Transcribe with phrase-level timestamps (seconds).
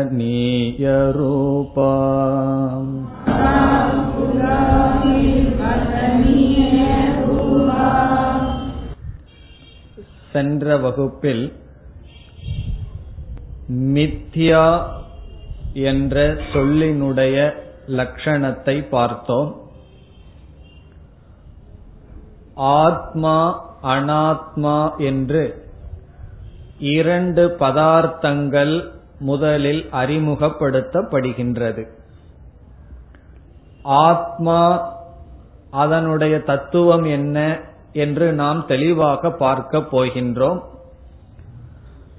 [10.33, 11.43] சென்ற வகுப்பில்
[13.70, 14.82] மித்யா
[15.72, 17.54] என்ற சொல்லினுடைய
[17.86, 19.62] லட்சணத்தை பார்த்தோம்.
[22.54, 25.68] ஆத்மா அனாத்மா என்று
[26.78, 31.88] இரண்டு பதார்த்தங்கள் முதலில் அறிமுகப்படுத்தப்படுகின்றது.
[33.82, 34.92] ஆத்மா
[35.70, 37.60] அதனுடைய தத்துவம் என்ன
[37.92, 40.60] என்று நாம் தெளிவாக பார்க்க போகின்றோம்.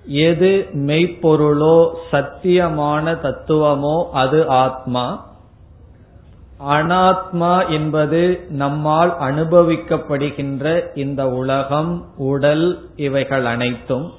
[0.08, 5.26] எது மெய்ப்பொருளோ சத்தியமான தத்துவமோ அது ஆத்மா.
[6.70, 14.12] அனாத்மா என்பது நம்மால் அனுபவிக்கப்படுகின்ற இந்த உலகம் உடல் இவைகள் அனைத்தும்.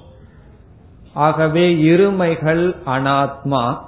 [1.14, 3.78] ஆகவே இருமைகள் அனாத்மா.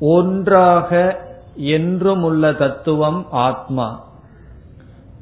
[0.00, 1.20] ஒன்றாக
[1.54, 4.04] என்றும் உள்ள தத்துவம் ஆத்மா.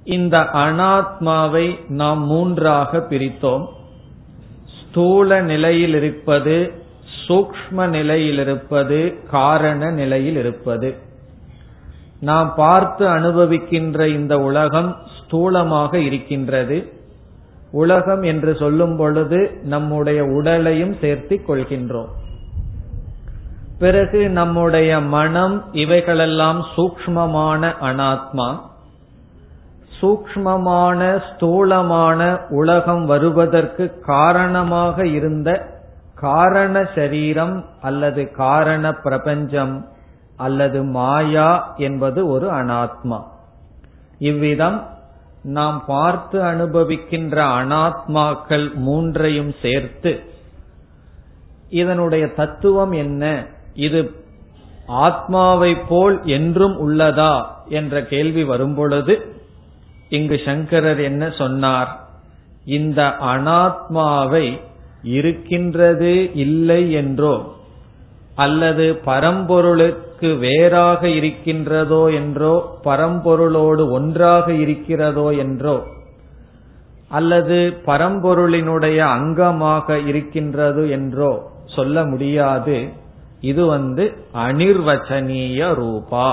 [0.04, 3.76] இந்த அனாத்மாவை நாம் மூன்றாக பிரித்தோம்.
[4.98, 6.72] ஸ்தூல நிலையில் இருப்பது
[7.28, 10.94] சூக்ம நிலையில் இருப்பது காரண நிலையில் இருப்பது
[12.20, 16.92] நாம் பார்த்து அனுபவிக்கின்ற இந்த உலகம் ஸ்தூலமாக இருக்கின்றது.
[17.70, 22.08] உலகம் என்று சொல்லும் பொழுது நம்முடைய உடலையும் சேர்த்திக் கொள்கின்றோம்.
[23.78, 28.60] பிறகு நம்முடைய மனம் இவைகளெல்லாம் சூக்மமான அனாத்மா.
[30.00, 35.76] சூக்மமான ஸ்தூலமான உலகம் வருவதற்கு காரணமாக இருந்த
[36.14, 39.88] காரண சரீரம் அல்லது காரண பிரபஞ்சம்
[40.36, 43.22] அல்லது மாயா என்பது ஒரு அனாத்மா.
[44.18, 44.86] இவ்விதம்
[45.42, 50.20] நாம் பார்த்து அனுபவிக்கின்ற அனாத்மாக்கள் மூன்றையும் சேர்த்து
[51.68, 53.46] இதனுடைய தத்துவம் என்ன?
[53.74, 54.10] இது
[54.86, 57.44] ஆத்மாவை போல் என்றும் உள்ளதா?
[57.66, 59.37] என்ற கேள்வி வரும்பொழுது
[60.10, 61.90] இங்கு சங்கரர் என்ன சொன்னார்?
[62.64, 63.00] இந்த
[63.32, 64.46] அனாத்மாவை
[65.16, 67.34] இருக்கின்றது இல்லை என்றோ
[68.34, 72.54] அல்லது பரம்பொருளுக்கு வேறாக இருக்கின்றதோ என்றோ
[72.84, 75.76] பரம்பொருளோடு ஒன்றாக இருக்கிறதோ என்றோ
[77.08, 81.30] அல்லது பரம்பொருளினுடைய அங்கமாக இருக்கின்றது என்றோ
[81.74, 82.76] சொல்ல முடியாது.
[83.40, 84.04] இது வந்து
[84.46, 86.30] அனிர்வச்சனீய ரூபா.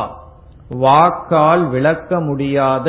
[0.70, 2.88] வாக்கால் விளக்க முடியாத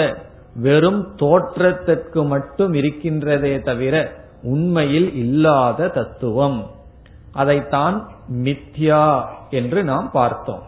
[0.62, 4.12] வெறும் தோற்றத்திற்கு மட்டும் இருக்கின்றதே தவிர
[4.42, 6.66] உண்மையில் இல்லாத தத்துவம்.
[7.32, 8.08] அதைத்தான்
[8.42, 10.62] மித்யா என்று நாம் பார்த்தோம்.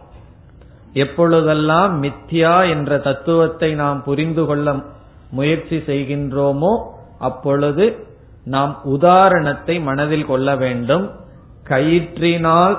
[0.93, 4.75] எப்பொழுதெல்லாம் மித்யா என்ற தத்துவத்தை நாம் புரிந்து கொள்ள
[5.29, 6.73] முயற்சி செய்கின்றோமோ
[7.19, 8.07] அப்பொழுது
[8.45, 11.11] நாம் உதாரணத்தை மனதில் கொள்ள வேண்டும்.
[11.67, 12.77] கயிற்றினால்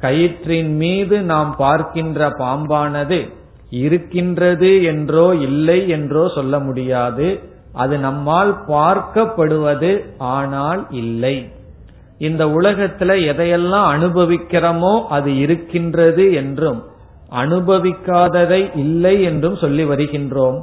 [0.00, 3.38] கயிற்றின் மீது நாம் பார்க்கின்ற பாம்பானது
[3.70, 7.28] இருக்கின்றது என்றோ இல்லை என்றோ சொல்ல முடியாது.
[7.72, 11.36] அது நம்மால் பார்க்கப்படுவது ஆனால் இல்லை.
[12.18, 16.80] இந்த உலகத்துல எதையெல்லாம் அனுபவிக்கிறோமோ அது இருக்கின்றது என்றும்
[17.32, 20.58] அனுபவிக்காததை இல்லை என்றும் சொல்லி வருகின்றோம்.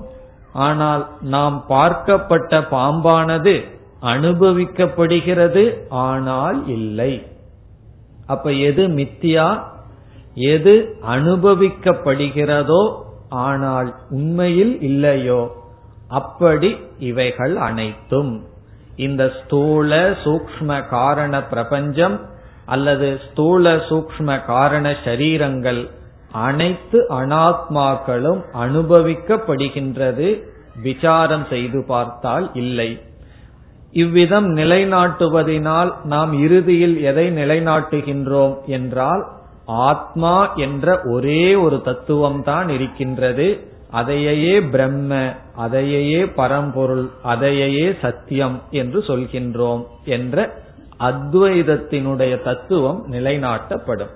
[0.66, 3.56] ஆனால் நாம் பார்க்கப்பட்ட பாம்பானது
[4.14, 7.12] அனுபவிக்கப்படுகிறது ஆனால் இல்லை.
[8.26, 9.48] அப்ப எது மித்தியா?
[10.54, 10.74] எது
[11.10, 12.84] அனுபவிக்கப்படுகிறதோ
[13.30, 15.42] ஆனால் உண்மையில் இல்லையோ
[16.08, 16.70] அப்படி
[17.00, 18.34] இவைகள் அனைத்தும்.
[18.96, 19.92] இந்த ஸ்தூல
[20.24, 22.18] சூக்ம காரண பிரபஞ்சம்
[22.66, 25.82] அல்லது ஸ்தூல சூக்ம காரண சரீரங்கள்
[26.32, 30.28] அனைத்து அனாத்மாக்களும் அனுபவிக்கப்படுகின்றது
[30.82, 32.90] விசாரம் செய்து பார்த்தால் இல்லை.
[33.94, 39.24] இவ்விதம் நிலைநாட்டுவதினால் நாம் இறுதியில் எதை நிலைநாட்டுகின்றோம் என்றால்
[39.68, 43.68] ஆத்மா என்ற ஒரே ஒரு தத்துவம் தான் இருக்கின்றது.
[43.92, 50.64] அதையே பிரம்ம அதையே பரம்பொருள் அதையே சத்தியம் என்று சொல்கின்றோம் என்ற
[51.00, 54.12] அத்வைதத்தினுடைய தத்துவம் நிலைநாட்டப்படும்.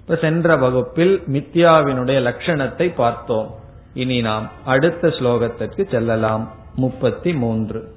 [0.00, 3.54] இப்ப சென்ற வகுப்பில் மித்யாவினுடைய லட்சணத்தை பார்த்தோம்.
[3.94, 6.50] இனி நாம் அடுத்த ஸ்லோகத்திற்கு செல்லலாம்.
[6.74, 7.94] முப்பத்தி மூன்று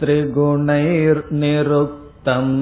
[0.00, 2.54] अव्यक्तमेतत्त्रिगुणैर्निरुक्तम्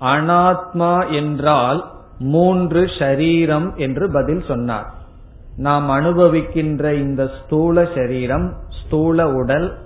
[0.00, 4.94] அனாத்மா என்றால் மூன்று ஷரீரம் என்று பதில் சொன்னார்.
[5.56, 9.78] நாம் அனுபவிக்கின்ற இந்த ஸ்தூல சரீரம் ஸ்தூல உடல்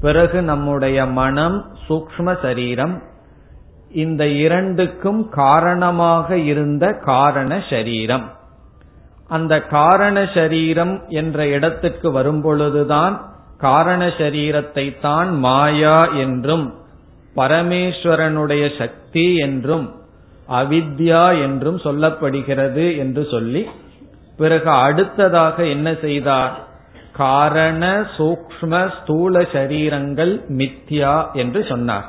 [0.00, 3.02] பிறகு நம்முடைய மனம் சூக்ம சரீரம்
[3.90, 8.30] இந்த இரண்டுக்கும் காரணமாக இருந்த காரண சரீரம்.
[9.30, 13.14] அந்த காரண சரீரம் என்ற இடத்துக்கு வரும்பொழுதுதான்
[13.58, 16.66] காரண சரீரத்தை தான் மாயா என்றும்
[17.36, 19.86] பரமேஸ்வரனுடைய சக்தி என்றும்
[20.48, 23.62] அவித்யா என்றும் சொல்லப்படுகிறது என்று சொல்லி
[24.36, 26.54] பிறகு அடுத்ததாக என்ன செய்தார்?
[27.12, 27.82] காரண
[28.16, 32.06] சூக்ம ஸ்தூல சரீரங்கள் மித்யா என்று சொன்னார்.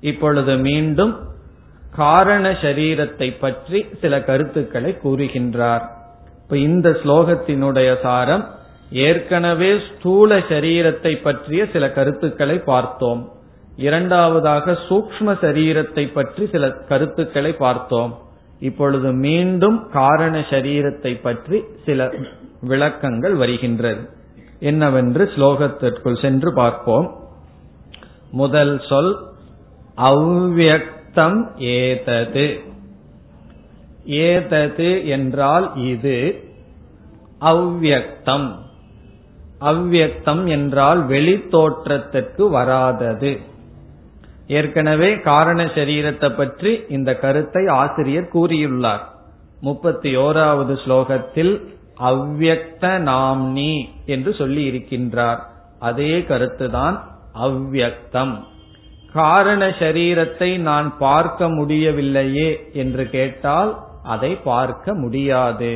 [0.00, 1.14] இப்பொழுது மீண்டும்
[1.96, 5.86] காரண சரீரத்தை பற்றி சில கருத்துக்களை கூறுகின்றார்.
[6.48, 8.44] இப்ப இந்த ஸ்லோகத்தினுடைய சாரம்
[8.90, 13.32] ஏற்கனவே ஸ்தூல சரீரத்தை பற்றிய சில கருத்துக்களை பார்த்தோம்.
[13.76, 18.18] இரண்டாவதாக சூக்ம சரீரத்தை பற்றி சில கருத்துக்களை பார்த்தோம்.
[18.60, 22.10] இப்பொழுது மீண்டும் காரண சரீரத்தை பற்றி சில
[22.60, 24.08] விளக்கங்கள் வருகின்றது.
[24.60, 27.10] என்னவென்று ஸ்லோகத்திற்குள் சென்று பார்ப்போம்.
[28.30, 29.12] முதல் சொல்
[29.96, 32.48] அவ்வியக்தம் ஏதது.
[34.08, 36.46] ஏதது என்றால் இது.
[37.40, 38.48] அவ்வியக்தம்.
[39.60, 43.40] அவ்வியக்தம் என்றால் வெளி தோற்றத்திற்கு வராதது.
[44.46, 49.04] ஏற்கனவே காரண சரீரத்தை பற்றி இந்த கருத்தை ஆசிரியர் கூறியுள்ளார்.
[49.60, 51.54] முப்பத்தி ஓராவது ஸ்லோகத்தில்
[51.96, 53.72] அவ்வியக்த நாம்னி
[54.06, 55.40] என்று சொல்லி இருக்கின்றார்
[55.78, 56.96] அதே கருத்துதான்
[57.38, 58.36] அவ்வக்தம்
[59.12, 63.70] காரண சரீரத்தை நான் பார்க்க முடியவில்லையே என்று கேட்டால்
[64.14, 65.72] அதை பார்க்க முடியாது.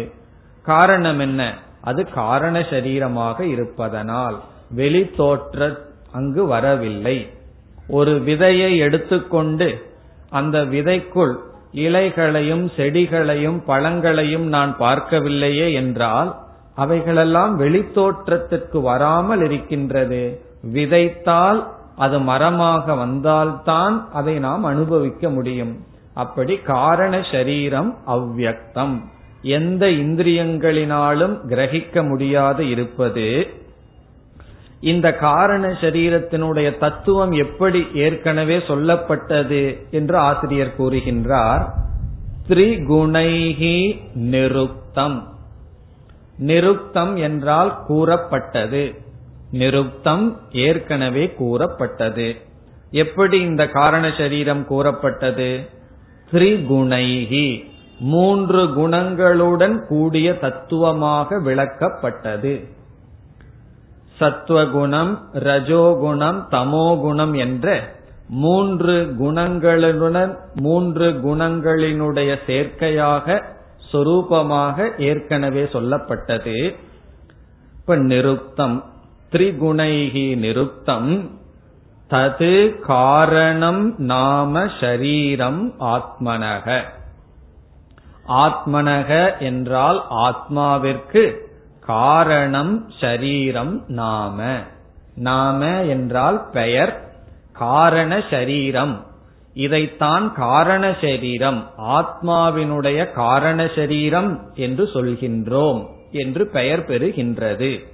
[0.66, 1.42] காரணம் என்ன?
[1.80, 4.36] அது காரண சரீரமாக இருப்பதனால்
[4.70, 5.68] வெளி தோற்ற
[6.12, 7.16] அங்கு வரவில்லை.
[7.88, 9.68] ஒரு விதையை எடுத்துக்கொண்டு
[10.30, 11.34] அந்த விதைக்குள்
[11.76, 16.30] இலைகளையும் செடிகளையும் பழங்களையும் நான் பார்க்கவில்லையே என்றால்
[16.76, 20.22] அவைகளெல்லாம் வெளித்தோற்றத்திற்கு வராமல் இருக்கின்றது.
[20.74, 21.60] விதைத்தால்
[21.96, 25.74] அது மரமாக வந்தால்தான் அதை நாம் அனுபவிக்க முடியும்.
[26.14, 29.00] அப்படி காரண சரீரம் அவ்வியக்தம்
[29.42, 33.46] எந்த இந்திரியங்களினாலும் கிரகிக்க முடியாது இருப்பது.
[34.80, 41.68] இந்த காரண சரீரத்தினுடைய தத்துவம் எப்படி ஏற்கனவே சொல்லப்பட்டது என்று ஆசிரியர் கூறுகின்றார்.
[42.48, 45.22] திரிகுணைகி நிருப்தம்.
[46.38, 48.94] நிருப்தம் என்றால் கூறப்பட்டது.
[49.52, 52.36] நிருப்தம் ஏற்கனவே கூறப்பட்டது.
[52.90, 55.80] எப்படி இந்த காரண சரீரம் கூறப்பட்டது?
[56.32, 57.64] திரிகுணைகி
[58.00, 62.68] மூன்று குணங்களுடன் கூடிய தத்துவமாக விளக்கப்பட்டது.
[64.18, 67.94] சத்துவகுணம் ரஜோகுணம் தமோகுணம் என்ற
[68.28, 73.42] மூன்று குணங்களுடன் மூன்று குணங்களினுடைய சேர்க்கையாக
[73.92, 76.74] சொரூபமாக ஏற்கனவே சொல்லப்பட்டது.
[77.76, 78.82] இப்ப நிருப்தம்.
[79.32, 81.40] திரிகுணைகி நிருப்தம்.
[82.12, 86.82] தது காரணம் நாம ஷரீரம் ஆத்மனக.
[88.28, 91.36] ஆத்மனக என்றால் ஆத்மாவிற்கு
[91.80, 94.58] காரணம் ஷரீரம் நாம.
[95.14, 97.12] நாம என்றால் பெயர்
[97.52, 99.02] காரண ஷரீரம்.
[99.54, 107.91] இதைத்தான் காரண சரீரம் ஆத்மாவினுடைய காரண சரீரம் என்று சொல்கின்றோம் என்று பெயர் பெறுகின்றது.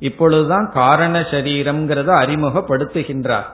[0.00, 3.48] இப்பொழுதுதான் காரண சரீரம்ங்கிறத அறிமுகப்படுத்துகின்றார்.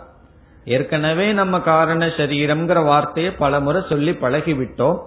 [0.64, 4.98] ஏற்கனவே நம்ம காரண சரீரம்ங்கிற வார்த்தையை பலமுறை சொல்லி பழகிவிட்டோம்.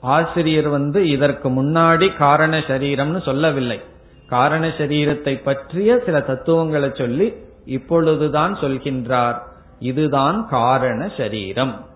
[0.00, 3.80] ஆசிரியர் வந்து இதற்கு முன்னாடி காரண சரீரம்னு சொல்லவில்லை.
[4.28, 7.34] காரண சரீரத்தை பற்றிய சில தத்துவங்களை சொல்லி
[7.64, 9.38] இப்பொழுதுதான் சொல்கின்றார்.
[9.78, 11.86] இதுதான் காரண சரீரம்.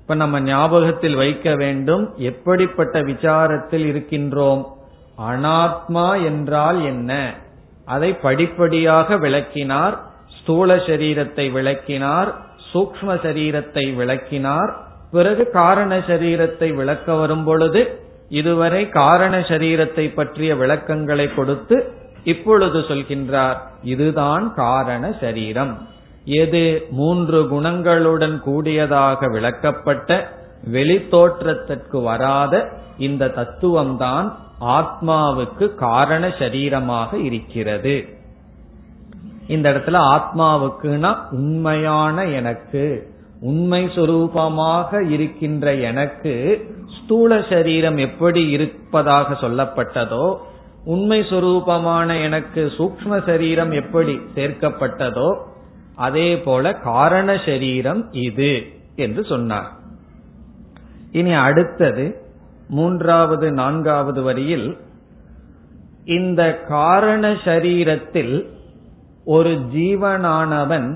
[0.00, 4.64] இப்ப நம்ம ஞாபகத்தில் வைக்க வேண்டும் எப்படிப்பட்ட விசாரத்தில் இருக்கின்றோம்?
[5.30, 7.34] அனாத்மா என்றால் என்ன?
[7.90, 9.96] அதை படிப்படியாக விளக்கினார்
[10.38, 12.30] ஸ்தூல சரீரத்தை விளக்கினார்
[12.70, 14.70] சூக்ம சரீரத்தை விளக்கினார்
[15.10, 17.82] பிறகு காரண சரீரத்தை விளக்க வரும் பொழுது
[18.28, 21.76] இதுவரை காரண சரீரத்தை பற்றிய விளக்கங்களை கொடுத்து
[22.24, 25.72] இப்பொழுது சொல்கின்றார் இதுதான் காரண சரீரம்.
[26.42, 30.18] எது மூன்று குணங்களுடன் கூடியதாக விளக்கப்பட்ட
[30.72, 32.54] வெளித்தோற்றத்திற்கு வராத
[32.98, 34.28] இந்த தத்துவம்தான்
[34.60, 38.08] ஆத்மாவுக்கு காரண சரீரமாக இருக்கிறது.
[39.46, 43.08] இந்த இடத்துல ஆத்மாவுக்குனா உண்மையான எனக்கு
[43.40, 46.34] உண்மை சுரூபமாக இருக்கின்ற எனக்கு
[46.98, 50.36] ஸ்தூல சரீரம் எப்படி இருப்பதாக சொல்லப்பட்டதோ
[50.84, 55.36] உண்மை சுரூபமான எனக்கு சூக்ம சரீரம் எப்படி சேர்க்கப்பட்டதோ
[55.94, 59.70] அதே போல காரண சரீரம் இது என்று சொன்னார்.
[61.12, 62.28] இனி அடுத்தது
[62.70, 64.78] மூன்றாவது நான்காவது வரியில்
[66.04, 68.34] இந்த காரண சரீரத்தில்
[69.24, 70.88] ஒரு ஜீவனானவன்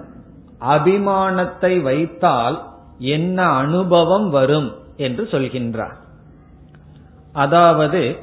[0.60, 2.56] அபிமானத்தை வைத்தால்
[2.98, 5.96] என்ன அனுபவம் வரும் என்று சொல்கின்றார்
[7.32, 8.16] அதாவது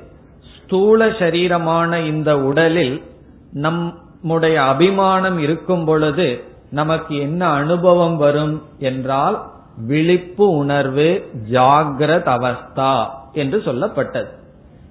[0.55, 3.03] ஸ்தூல சரீரமான இந்த உடலில்
[3.51, 9.37] நம்முடைய அபிமானம் இருக்கும் பொழுது நமக்கு என்ன அனுபவம் வரும் என்றால்
[9.77, 11.09] விழிப்பு உணர்வு
[11.51, 12.93] ஜாகிரத அவஸ்தா.
[13.33, 14.27] என்று சொல்லப்பட்டது.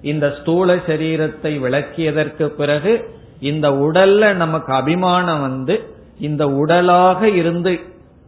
[0.01, 7.79] இந்த ஸ்தூல சரீரத்தை விளக்கியதற்கு பிறகு இந்த உடல்ல நமக்கு அபிமானம் வந்து இந்த உடலாக இருந்து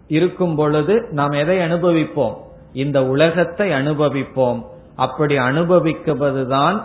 [0.07, 2.33] இருக்கும் பொழுது நாம் எதை அனுபவிப்போம்?
[2.73, 4.63] இந்த உலகத்தை அனுபவிப்போம்.
[4.95, 6.83] அப்படி அனுபவிக்குவதுதான்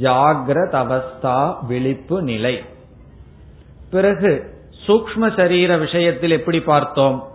[0.00, 2.62] ஜாகிரத அவஸ்தா விழிப்பு நிலை.
[3.90, 7.28] பிறகு சூக்ம சரீர விஷயத்தில் எப்படி பார்த்தோம்?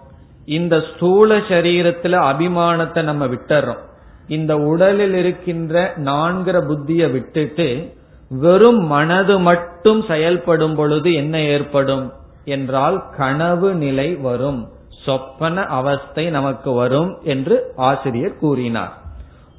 [0.45, 3.81] இந்த ஸ்தூல சரீரத்துல அபிமானத்தை நம்ம விட்டுறோம்.
[4.27, 7.93] இந்த உடலில் இருக்கின்ற நான்கிற புத்தியை விட்டுட்டு
[8.29, 12.13] வெறும் மனது மட்டும் செயல்படும் பொழுது என்ன ஏற்படும்
[12.45, 14.67] என்றால் கனவு நிலை வரும்
[15.05, 18.93] சொப்பன அவஸ்தை நமக்கு வரும் என்று ஆசிரியர் கூறினார்.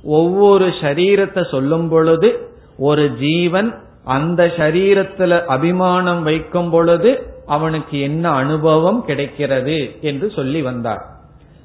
[0.05, 10.01] ஒவ்வொரு சரீரத்தை சொல்லும் பொழுது ஒரு ஜீவன் அந்த சரீரத்தில் அபிமானம் வைக்கும் பொழுது அவனுக்கு என்ன அனுபவம் கிடைக்கிறது
[10.01, 11.16] என்று சொல்லி வந்தார்.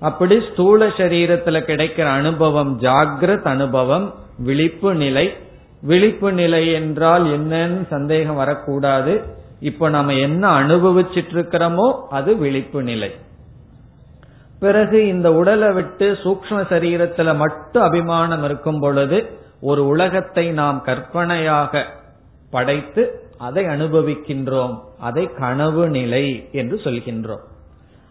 [0.01, 5.25] அப்படி ஸ்தூல சரீரத்துல கிடைக்கிற அனுபவம் ஜாகிரத் அனுபவம் விழிப்பு நிலை.
[5.81, 9.13] விழிப்பு நிலை என்றால் என்னன்னு சந்தேகம் வரக்கூடாது.
[9.59, 13.11] இப்ப நம்ம என்ன அனுபவிச்சிட்டு இருக்கிறோமோ அது விழிப்பு நிலை.
[14.59, 19.19] பிறகு இந்த உடலை விட்டு சூக்ம சரீரத்துல மட்டும் அபிமானம் இருக்கும் பொழுது
[19.61, 21.83] ஒரு உலகத்தை நாம் கற்பனையாக
[22.51, 23.03] படைத்து
[23.37, 24.75] அதை அனுபவிக்கின்றோம்.
[24.99, 27.45] அதை கனவு நிலை என்று சொல்கின்றோம்.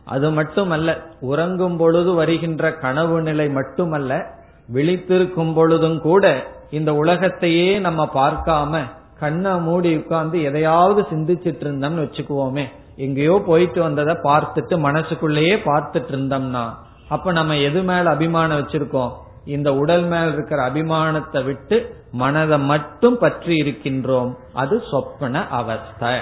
[0.04, 4.26] அது மட்டுமல்ல உறங்கும் பொழுது வருகின்ற கனவு நிலை மட்டுமல்ல
[4.73, 8.83] விழித்திருக்கும் பொழுதும் கூட இந்த உலகத்தையே நம்ம பார்க்காம
[9.19, 12.64] கண்ணை மூடி உட்கார்ந்து எதையாவது சிந்திச்சிட்டு இருந்தோம்னு வச்சுக்குவோமே.
[12.97, 16.71] எங்கேயோ போயிட்டு வந்ததை பார்த்துட்டு மனசுக்குள்ளேயே பார்த்துட்டு இருந்தோம்னா
[17.09, 19.12] அப்ப நம்ம எது மேல அபிமானம் வச்சிருக்கோம்?
[19.45, 24.35] இந்த உடல் மேல இருக்கிற அபிமானத்தை விட்டு மனதை மட்டும் பற்றி இருக்கின்றோம்.
[24.52, 26.14] அது சொப்பன அவஸ்தை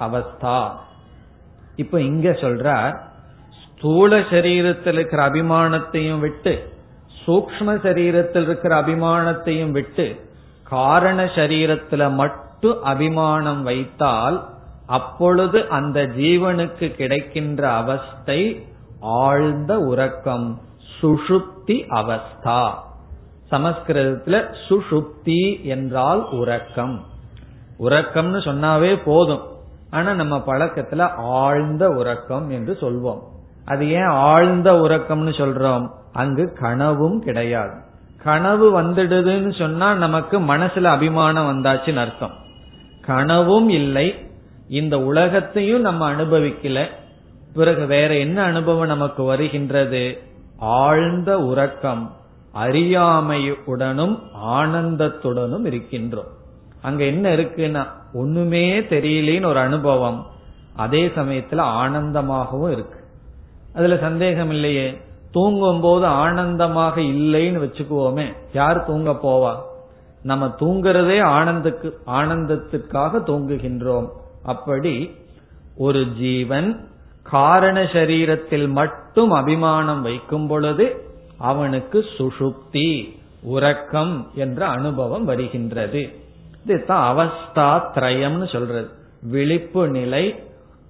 [0.00, 0.68] அவஸ்தா.
[1.76, 2.98] இப்ப இங்க சொல்ற
[3.78, 6.72] ஸ்தூல சரீரத்தில் இருக்கிற அபிமானத்தையும் விட்டு
[7.26, 10.20] சூக்ம சரீரத்தில் இருக்கிற அபிமானத்தையும் விட்டு
[10.62, 14.48] காரண சரீரத்துல மட்டும் அபிமானம் வைத்தால்
[14.86, 18.66] அப்பொழுது அந்த ஜீவனுக்கு கிடைக்கின்ற அவஸ்தை
[19.00, 20.60] ஆழ்ந்த உறக்கம்
[21.02, 22.70] சுஷுப்தி அவஸ்தா.
[23.50, 27.04] சமஸ்கிருதத்துல சுஷுப்தி என்றால் உறக்கம்.
[27.78, 29.42] உறக்கம்னு சொன்னாவே போதும்.
[29.90, 33.34] ஆனா நம்ம பழக்கத்துல ஆழ்ந்த உறக்கம் என்று சொல்வோம்.
[33.66, 35.88] அது ஏன் ஆழ்ந்த உறக்கம்னு சொல்றோம்?
[36.12, 37.70] அங்கு கனவும் கிடையாது.
[38.22, 42.30] கனவு வந்துடுதுன்னு சொன்னா நமக்கு மனசுல அபிமானம் வந்தாச்சுன்னு அர்த்தம்.
[43.00, 44.14] கனவும் இல்லை.
[44.68, 46.86] இந்த உலகத்தையும் நம்ம அனுபவிக்கல.
[47.54, 50.22] பிறகு வேற என்ன அனுபவம் நமக்கு வருகின்றது?
[50.58, 52.16] ஆழ்ந்த உறக்கம்.
[52.54, 56.30] அறியாமையுடனும் ஆனந்தத்துடனும் இருக்கின்றோம்.
[56.82, 60.26] அங்க என்ன இருக்குன்னா ஒண்ணுமே தெரியலேன்னு ஒரு அனுபவம்.
[60.76, 62.95] அதே சமயத்துல ஆனந்தமாகவும் இருக்கு
[63.76, 64.96] அதுல சந்தேகம் இல்லையே
[65.32, 68.32] தூங்கும் போது ஆனந்தமாக இல்லைன்னு வச்சுக்குவோமே.
[68.52, 69.74] யார் தூங்க போவா?
[70.22, 74.08] நம்ம தூங்குறதே ஆனந்துக்கு ஆனந்தத்துக்காக தூங்குகின்றோம்.
[74.42, 75.14] அப்படி
[75.76, 76.88] ஒரு ஜீவன்
[77.22, 81.04] காரண சரீரத்தில் மட்டும் அபிமானம் வைக்கும் பொழுது
[81.38, 86.08] அவனுக்கு சுஷுப்தி உறக்கம் என்ற அனுபவம் வருகின்றது.
[86.64, 88.88] இதுதான் அவஸ்தா திரயம்னு சொல்றது.
[89.22, 90.34] விழிப்பு நிலை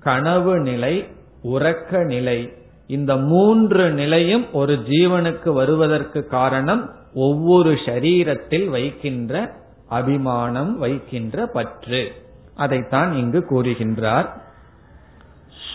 [0.00, 1.06] கனவு நிலை
[1.44, 2.52] உறக்க நிலை.
[2.86, 9.54] இந்த மூன்று நிலையும் ஒரு ஜீவனுக்கு வருவதற்கு காரணம் ஒவ்வொரு ஷரீரத்தில் வைக்கின்ற
[9.88, 12.12] அபிமானம் வைக்கின்ற பற்று.
[12.54, 14.28] அதைத்தான் இங்கு கூறுகின்றார்.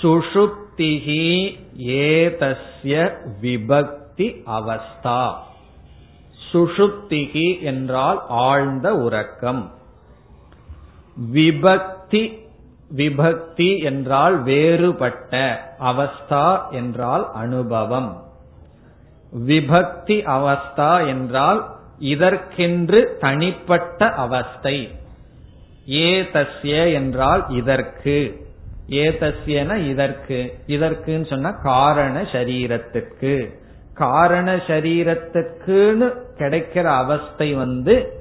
[0.01, 5.33] சுஷுப்திகி ஏதஸ்ய விபக்தி அவஸ்தா.
[6.51, 9.71] சுஷுப்திகி என்றால் ஆழ்ந்த உறக்கம்.
[11.33, 12.40] விபக்தி
[12.95, 18.23] விபக்தி என்றால் வேறுபட்ட அவஸ்தா என்றால் அனுபவம்.
[19.47, 21.67] விபக்தி அவஸ்தா என்றால்
[21.99, 24.95] இதற்கென்று தனிப்பட்ட அவஸ்தை.
[25.85, 28.49] ஏதஸ்ய என்றால் இதற்கு.
[28.89, 30.53] ஏதஸ்யன இதற்கு.
[30.67, 33.59] இதற்குன்னு சொன்னா காரண சரீரத்துக்கு.
[33.93, 38.20] காரண சரீரத்துக்குன்னு கிடைக்கிற அவஸ்தை வந்து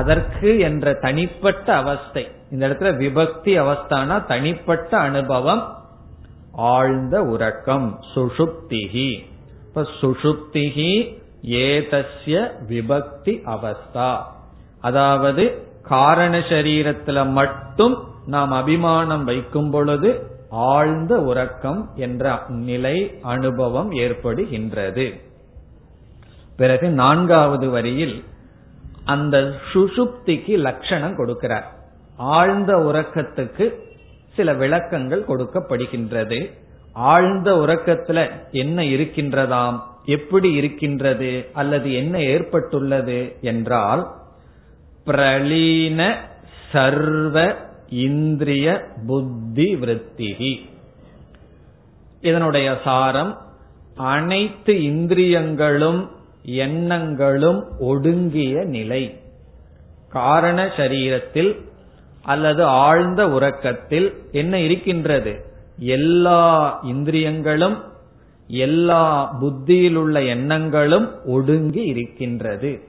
[0.00, 2.22] அதற்கு என்ற தனிப்பட்ட அவஸ்தை.
[2.50, 5.62] இந்த இடத்துல விபக்தி அவஸ்தானா தனிப்பட்ட அனுபவம்
[6.52, 9.10] ஆழ்ந்த உறக்கம் சுஷுப்திகி
[9.66, 10.92] இப்ப சுஷுப்திகி
[11.64, 12.36] ஏதஸ்ய
[12.68, 14.10] விபக்தி அவஸ்தா.
[14.80, 15.44] அதாவது
[15.88, 20.10] காரண சரீரத்துல மட்டும் நாம் அபிமானம் வைக்கும் பொழுது
[20.50, 25.06] ஆழ்ந்த உறக்கம் என்ற நிலை அனுபவம் ஏற்படுகின்றது.
[26.56, 28.16] பிறகு நான்காவது வரியில்
[29.06, 29.36] அந்த
[29.72, 31.66] சுஷுப்திக்கு லட்சணம் கொடுக்கிறார்.
[32.16, 33.66] ஆழ்ந்த உறக்கத்துக்கு
[34.36, 36.40] சில விளக்கங்கள் கொடுக்கப்படுகின்றது.
[36.92, 44.02] ஆழ்ந்த உறக்கத்துல என்ன இருக்கின்றதாம் எப்படி இருக்கின்றது அல்லது என்ன ஏற்பட்டுள்ளது என்றால்
[45.06, 46.14] பிரளீன
[46.72, 47.54] சர்வ
[47.88, 50.52] இந்திரிய புத்தி விருத்திகி.
[52.20, 53.32] இதனுடைய சாரம்
[53.96, 56.10] அனைத்து இந்திரியங்களும்
[56.46, 59.20] எண்ணங்களும் ஒடுங்கிய நிலை.
[60.08, 61.56] காரண சரீரத்தில்
[62.22, 65.44] அல்லது ஆழ்ந்த உறக்கத்தில் என்ன இருக்கின்றது?
[65.78, 67.82] எல்லா இந்திரியங்களும்
[68.48, 72.80] எல்லா புத்தியில் உள்ள எண்ணங்களும் ஒடுங்கி இருக்கின்றது.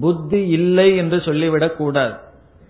[0.00, 2.14] புத்தி இல்லை என்று சொல்லிவிடக் கூடாது.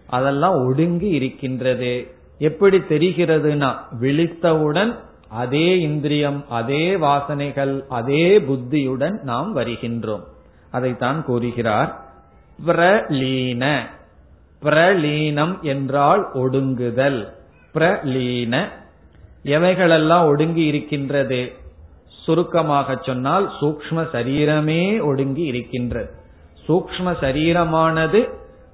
[0.06, 2.06] அதெல்லாம் ஒடுங்கி இருக்கின்றது.
[2.38, 4.94] எப்படி தெரிகிறதுனா விழித்தவுடன்
[5.28, 10.22] அதே இந்திரியம் அதே வாசனைகள் அதே புத்தியுடன் நாம் வருகின்றோம்.
[10.70, 12.04] அதைத்தான் கூறுகிறார்
[12.66, 13.80] பிரலீன.
[14.62, 17.32] பிரலீனம் என்றால் ஒடுங்குதல்.
[17.74, 18.68] பிரலீன.
[19.44, 21.52] எவைகளெல்லாம் ஒடுங்கி இருக்கின்றது?
[22.08, 26.10] சுருக்கமாக சொன்னால் சூக்ம சரீரமே ஒடுங்கி இருக்கின்றது.
[26.68, 28.28] சூக்ம சரீரமானது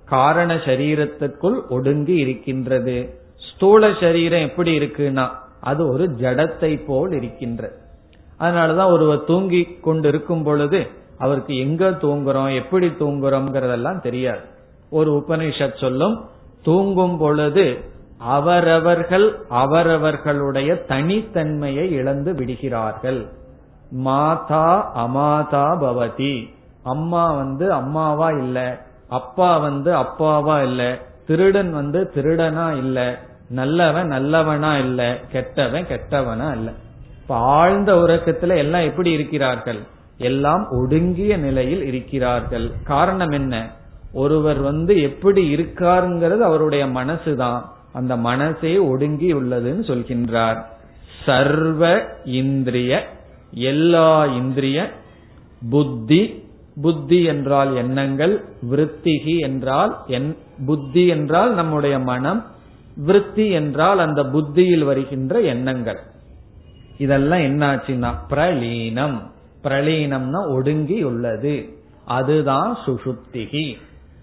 [0.05, 3.21] காரண சரீரத்துக்குள் ஒடுங்கி இருக்கின்றது.
[3.37, 7.63] ஸ்தூல சரீரம் எப்படி இருக்குன்னா அது ஒரு ஜடத்தை போல் இருக்கின்ற.
[8.41, 10.81] அதனாலதான் ஒருவர் தூங்கி கொண்டு இருக்கும் பொழுது
[11.19, 14.45] அவருக்கு எங்க தூங்குறோம் எப்படி தூங்குறோம்ங்கிறதெல்லாம் தெரியாது.
[14.91, 16.17] ஒரு உபனிஷத் சொல்லும்
[16.63, 17.67] தூங்கும் பொழுது
[18.19, 23.21] அவரவர்கள் அவரவர்களுடைய தனித்தன்மையை இழந்து விடுகிறார்கள்.
[23.91, 26.35] மாதா அமாதா பவதி.
[26.83, 28.59] அம்மா வந்து அம்மாவா இல்ல
[29.09, 30.83] அப்பா வந்து அப்பாவா இல்ல
[31.27, 32.99] திருடன் வந்து திருடனா இல்ல
[33.53, 36.73] நல்லவன் நல்லவனா இல்ல கெட்டவன் கெட்டவனா இல்ல.
[37.23, 39.79] இப்ப ஆழ்ந்த உறக்கத்துல எல்லாம் எப்படி இருக்கிறார்கள்?
[40.19, 42.71] எல்லாம் ஒடுங்கிய நிலையில் இருக்கிறார்கள்.
[42.85, 43.71] காரணம் என்ன?
[44.13, 47.61] ஒருவர் வந்து எப்படி இருக்காருங்கிறது அவருடைய மனசுதான்.
[47.93, 50.61] அந்த மனசே ஒடுங்கி உள்ளதுன்னு சொல்கின்றார்.
[51.27, 53.09] சர்வ இந்திரிய
[53.51, 54.91] எல்லா இந்திரிய
[55.71, 56.45] புத்தி
[56.83, 60.05] புத்தி என்றால் எண்ணங்கள் விருத்திகி என்றால்
[60.67, 62.52] புத்தி என்றால் நம்முடைய மனம்
[62.97, 65.99] விருத்தி என்றால் அந்த புத்தியில் வருகின்ற எண்ணங்கள்.
[66.99, 69.31] இதெல்லாம் என்னாச்சுன்னா பிரலீனம்.
[69.63, 71.69] பிரலீனம்னா ஒடுங்கி உள்ளது
[72.05, 73.77] அதுதான் சுசுப்திகி.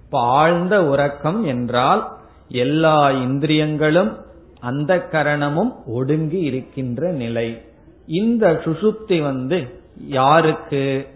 [0.04, 2.08] இப்ப ஆழ்ந்த உறக்கம் என்றால்
[2.50, 4.18] எல்லா இந்திரியங்களும்
[4.60, 7.62] அந்த கரணமும் ஒடுங்கி இருக்கின்ற நிலை.
[8.08, 11.08] இந்த சுசுப்தி வந்து யாருக்கு?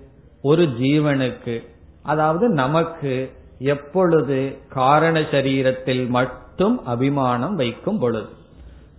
[0.41, 1.63] ஒரு ஜீவனுக்கு.
[2.03, 6.41] அதாவது நமக்கு எப்பொழுது காரண சரீரத்தில் மட்டும்
[6.83, 8.29] அபிமானம் வைக்கும் பொழுது.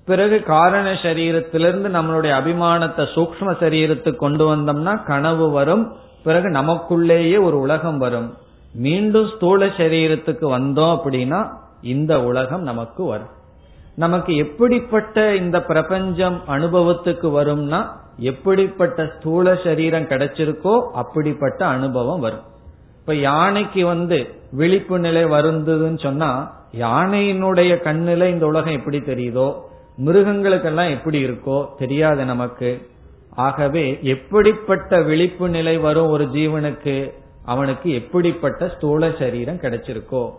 [0.07, 5.93] பிறகு காரண சரீரத்திலிருந்து நம்மளுடைய அபிமானத்தை சூக்ம சரீரத்துக்கு கொண்டு வந்தோம்னா கனவு வரும்
[6.25, 8.35] பிறகு நமக்குள்ளேயே ஒரு உலகம் வரும்.
[8.75, 11.51] மீண்டும் ஸ்தூல சரீரத்துக்கு வந்தோம் அப்படின்னா
[11.83, 13.29] இந்த உலகம் நமக்கு வரும்.
[13.95, 17.87] நமக்கு எப்படிப்பட்ட இந்த பிரபஞ்சம் அனுபவத்துக்கு வரும்னா
[18.19, 22.45] எப்படிப்பட்ட ஸ்தூல சரீரம் கிடைச்சிருக்கோ அப்படிப்பட்ட அனுபவம் வரும்.
[23.01, 29.55] இப்ப யானைக்கு வந்து விழிப்பு நிலை வருந்ததுன்னு சொன்னா யானையினுடைய கண்ணுல இந்த உலகம் எப்படி தெரியுதோ
[30.05, 32.89] மிருகங்களுக்கெல்லாம் எப்படி இருக்கோ தெரியாது நமக்கு.
[33.31, 37.13] ஆகவே எப்படிப்பட்ட விழிப்பு நிலை வரும் ஒரு ஜீவனுக்கு
[37.45, 40.31] அவனுக்கு எப்படிப்பட்ட ஸ்தூல சரீரம் கிடைச்சிருக்கோ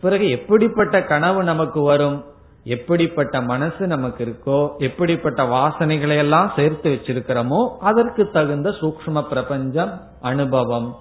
[0.00, 2.24] பிறகு எப்படிப்பட்ட கனவு நமக்கு வரும்
[2.64, 10.96] எப்படிப்பட்ட மனசு நமக்கு இருக்கோ எப்படிப்பட்ட வாசனைகளை எல்லாம் சேர்த்து வச்சிருக்கிறோமோ அதற்கு தகுந்த சூக்ம பிரபஞ்சம் அனுபவம்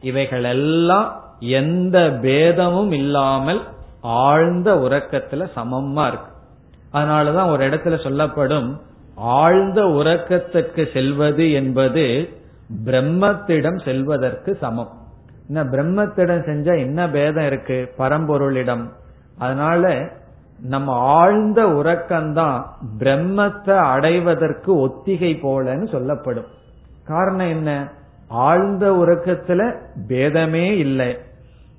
[0.00, 3.60] இவைகள் எல்லாம் எந்த பேதமும் இல்லாமல்
[4.06, 6.32] ஆழ்ந்த உறக்கத்துல சமமா இருக்கு.
[6.92, 8.80] அதனாலதான் ஒரு இடத்துல சொல்லப்படும்
[9.14, 12.28] ஆழ்ந்த உறக்கத்துக்கு செல்வது என்பது
[12.84, 14.92] பிரம்மத்திடம் செல்வதற்கு சமம்.
[15.46, 17.94] என்ன பிரம்மத்திடம் செஞ்சா என்ன பேதம் இருக்கு?
[17.98, 18.88] பரம்பொருளிடம்.
[19.38, 20.08] அதனால
[20.60, 22.62] நம்ம ஆழ்ந்த உறக்கம்தான்
[22.98, 26.46] பிரம்மத்தை அடைவதற்கு ஒத்திகை போலன்னு சொல்லப்படும்.
[27.04, 27.92] காரணம் என்ன?
[28.28, 31.18] ஆழ்ந்த உறக்கத்துல பேதமே இல்லை.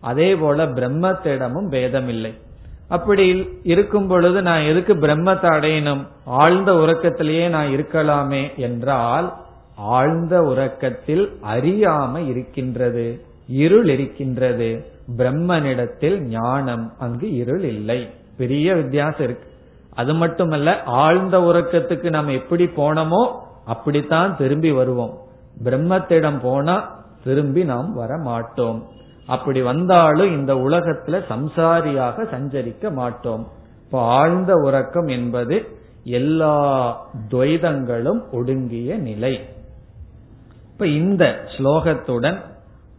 [0.01, 2.33] அதே போல பிரம்மத்திடமும் பேதம் இல்லை
[2.89, 6.07] அப்படி இருக்கும் பொழுது நான் எதுக்கு பிரம்மத்தை அடையணும்?
[6.25, 9.33] ஆழ்ந்த உறக்கத்திலேயே நான் இருக்கலாமே என்றால்
[9.75, 14.85] ஆழ்ந்த உறக்கத்தில் அறியாம இருக்கின்றது இருள் இருக்கின்றது.
[15.17, 18.09] பிரம்மனிடத்தில் ஞானம் அங்கு இருள் இல்லை.
[18.37, 19.49] பெரிய வித்தியாசம் இருக்கு.
[19.93, 23.31] அது மட்டுமல்ல ஆழ்ந்த உறக்கத்துக்கு நம்ம எப்படி போனோமோ
[23.65, 25.17] அப்படித்தான் திரும்பி வருவோம்.
[25.63, 28.85] பிரம்மத்திடம் போனா திரும்பி நாம் வர மாட்டோம்
[29.27, 33.47] அப்படி வந்தாலும் இந்த உலகத்துல சம்சாரியாக சஞ்சரிக்க மாட்டோம்.
[33.83, 35.67] இப்போ ஆழ்ந்த உறக்கம் என்பது
[36.03, 36.57] எல்லா
[37.31, 39.39] துவைதங்களும் ஒடுங்கிய நிலை.
[40.71, 42.37] இப்ப இந்த ஸ்லோகத்துடன்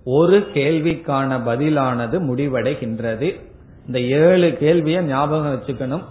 [0.04, 3.40] ஒரு கேள்விக்கான பதிலானது முடிவடைகின்றது.
[3.86, 6.02] இந்த ஏழு கேள்வியை ஞாபகம் வச்சுக்கணும்.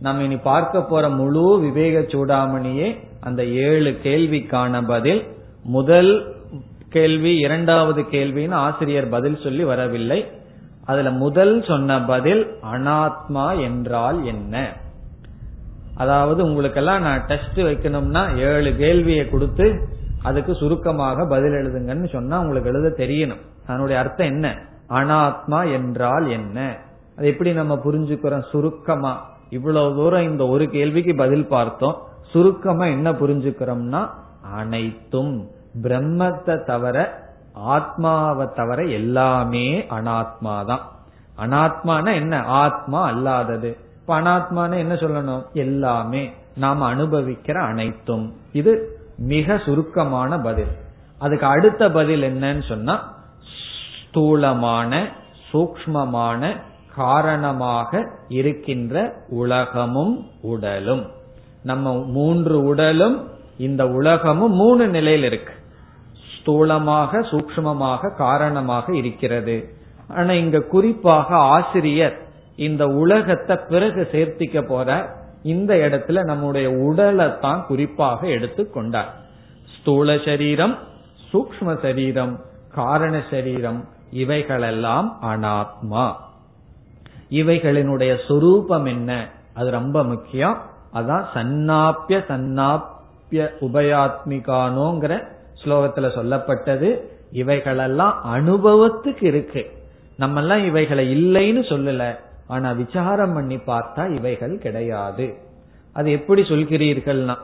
[0.00, 5.22] நம்ம இனி பார்க்க போற முழு விவேக சூடாமணியே அந்த ஏழு கேள்விக்கான பதில்
[5.64, 6.35] முதல்
[6.96, 10.20] கேள்வி இரண்டாவது கேள்வின்னு ஆசிரியர் பதில் சொல்லி வரவில்லை.
[10.84, 14.54] அதுல முதல் சொன்ன பதில் அனாத்மா என்றால் என்ன?
[15.96, 19.66] அதாவது உங்களுக்கெல்லாம் நான் டெஸ்ட் வைக்கணும்னா ஏழு கேள்வியை கொடுத்து
[20.22, 23.42] அதுக்கு சுருக்கமாக பதில் எழுதுங்கன்னு சொன்னா உங்களுக்கு எழுத தெரியணும்.
[23.66, 24.46] அதனுடைய அர்த்தம் என்ன?
[24.88, 26.58] அனாத்மா என்றால் என்ன?
[27.16, 28.48] அது எப்படி நம்ம புரிஞ்சுக்கிறோம்?
[28.50, 29.12] சுருக்கமா.
[29.50, 31.96] இவ்வளவு தூரம் இந்த ஒரு கேள்விக்கு பதில் பார்த்தோம்.
[32.32, 34.02] சுருக்கமா என்ன புரிஞ்சுக்கிறோம்னா
[34.54, 35.36] அனைத்தும்.
[35.82, 40.94] பிரம்மத்தை தவிர ஆத்மாவை தவிர எல்லாமே அனாத்மா தான்
[41.38, 42.42] அனாத்மான என்ன?
[42.42, 43.76] ஆத்மா அல்லாதது.
[44.00, 45.52] இப்ப அனாத்மான என்ன சொல்லணும்?
[45.52, 46.32] எல்லாமே.
[46.56, 48.34] நாம் அனுபவிக்கிற அனைத்தும்.
[48.52, 50.66] இது மிக சுருக்கமான பதில்.
[51.18, 53.14] அதுக்கு அடுத்த பதில் என்னன்னு சொன்னா
[54.08, 55.08] ஸ்தூலமான
[55.52, 56.56] சூக்மமான
[56.94, 61.10] காரணமாக இருக்கின்ற உலகமும் உடலும்.
[61.62, 65.52] நம்ம மூன்று உடலும் இந்த உலகமும் மூணு நிலையில் இருக்கு.
[66.46, 69.74] ஸ்தூலமாக சூக்மமாக காரணமாக இருக்கிறது.
[70.08, 72.18] ஆனா இங்க குறிப்பாக ஆசிரியர்
[72.56, 79.10] இந்த உலகத்தை பிறகு சேர்த்திக்க போற இந்த இடத்துல நம்முடைய உடலை தான் குறிப்பாக எடுத்துக்கொண்டார்
[79.78, 80.78] ஸ்தூல சரீரம்
[81.32, 82.40] சூக்ம சரீரம்
[82.72, 86.12] காரண சரீரம் இவைகளெல்லாம் அனாத்மா.
[87.30, 89.28] இவைகளினுடைய சொரூபம் என்ன?
[89.54, 90.62] அது ரொம்ப முக்கியம்.
[90.94, 99.66] அதான் சன்னாப்பிய சன்னாப்பிய உபயாத்மிகானோங்கிற ஸ்லோகத்துல சொல்லப்பட்டது இவைகளெல்லாம் அனுபவத்துக்கு இருக்கு.
[100.16, 102.14] நம்ம எல்லாம் இவைகளை இல்லைன்னு சொல்லல.
[102.46, 105.34] ஆனா விசாரம் பண்ணி பார்த்தா இவைகள் கிடையாது.
[105.92, 107.36] அது எப்படி சொல்கிறீர்கள்னா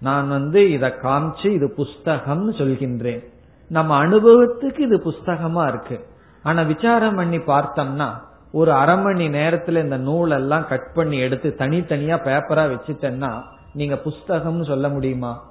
[0.00, 3.24] நான் வந்து இத காமிச்சு இது புஸ்தகம்னு சொல்கின்றேன்.
[3.68, 6.06] நம்ம அனுபவத்துக்கு இது புஸ்தகமா இருக்கு.
[6.42, 8.08] ஆனா விசாரம் பண்ணி பார்த்தோம்னா
[8.52, 13.42] ஒரு அரை மணி நேரத்துல இந்த நூல் எல்லாம் கட் பண்ணி எடுத்து தனித்தனியா பேப்பரா வச்சுட்டேன்னா
[13.74, 15.49] நீங்க புஸ்தகம்னு சொல்ல முடியுமா?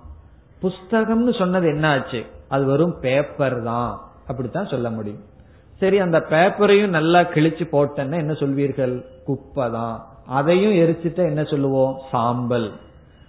[0.61, 4.01] புஸ்தகம்னு சொன்னது என்ன ஆச்சு அது வெறும் பேப்பர் தான்.
[4.27, 5.23] அப்படித்தான் சொல்ல முடியும்.
[5.77, 9.05] சரி அந்த பேப்பரையும் நல்லா கிழிச்சு போட்டேன்னா என்ன சொல்வீர்கள்?
[9.25, 10.05] குப்பை தான்.
[10.27, 11.97] அதையும் எரிச்சுட்டா என்ன சொல்லுவோம்?
[12.11, 12.71] சாம்பல்.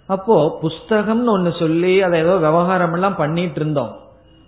[0.07, 3.95] அப்போ புஸ்தகம்னு ஒன்னு சொல்லி அதை ஏதோ விவகாரம் எல்லாம் பண்ணிட்டு இருந்தோம்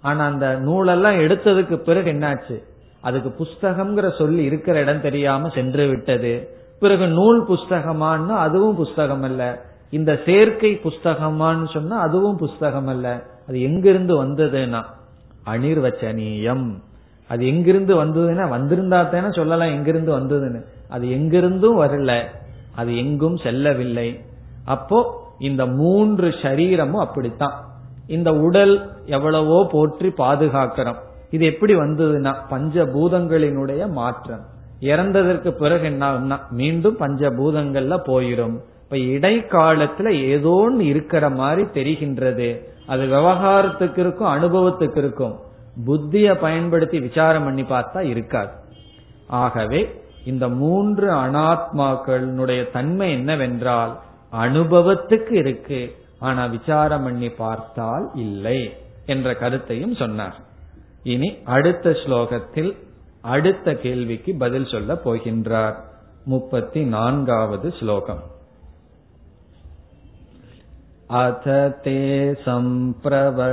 [0.01, 2.63] ஆனா அந்த நூலெல்லாம் எடுத்ததுக்கு பிறகு என்னாச்சு?
[3.01, 6.33] அதுக்கு புஸ்தகம்ங்கிற சொல்லி இருக்கிற இடம் தெரியாம சென்று விட்டது.
[6.79, 13.07] பிறகு நூல் புஸ்தகமானு அதுவும் புஸ்தகம் அல்ல இந்த சேர்க்கை புஸ்தகமான்னு சொன்னா அதுவும் புஸ்தகம் அல்ல
[13.47, 14.81] அது எங்கிருந்து வந்ததுன்னா
[15.45, 16.65] அனிர்வச்சனீயம்.
[17.27, 20.61] அது எங்கிருந்து வந்ததுன்னா வந்திருந்தா தானே சொல்லலாம் எங்கிருந்து வந்ததுன்னு.
[20.89, 22.11] அது எங்கிருந்தும் வரல.
[22.75, 24.09] அது எங்கும் செல்லவில்லை.
[24.65, 24.97] அப்போ
[25.39, 27.57] இந்த மூன்று சரீரமும் அப்படித்தான்.
[28.07, 28.73] இந்த உடல்
[29.05, 34.45] எவ்வளவோ போற்றி பாதுகாக்கிறோம் இது எப்படி வந்ததுன்னா பஞ்சபூதங்களினுடைய மாற்றம்.
[34.79, 38.57] இறந்ததற்கு பிறகு என்ன மீண்டும் பஞ்சபூதங்கள்ல போயிரும்.
[38.83, 42.49] இப்ப இடைக்காலத்துல ஏதோ ஒன்று இருக்கிற மாதிரி தெரிகின்றது.
[42.87, 45.39] அது விவகாரத்துக்கு இருக்கும் அனுபவத்துக்கு இருக்கும்.
[45.85, 48.51] புத்திய பயன்படுத்தி விசாரம் பண்ணி பார்த்தா இருக்காது.
[49.27, 53.99] ஆகவே இந்த மூன்று அனாத்மாக்களுடைய தன்மை என்னவென்றால்
[54.31, 58.73] அனுபவத்துக்கு இருக்கு ஆனா விசாரம் பண்ணி பார்த்தால் இல்லை
[59.05, 60.35] என்ற கருத்தையும் சொன்னார்.
[61.03, 62.77] இனி அடுத்த ஸ்லோகத்தில்
[63.21, 65.75] அடுத்த கேள்விக்கு பதில் சொல்ல போகின்றார்.
[66.25, 68.23] முப்பத்தி நான்காவது ஸ்லோகம்.
[71.16, 71.44] अथ
[71.84, 72.00] ते
[72.44, 73.44] सम्प्रवक्ष्यामि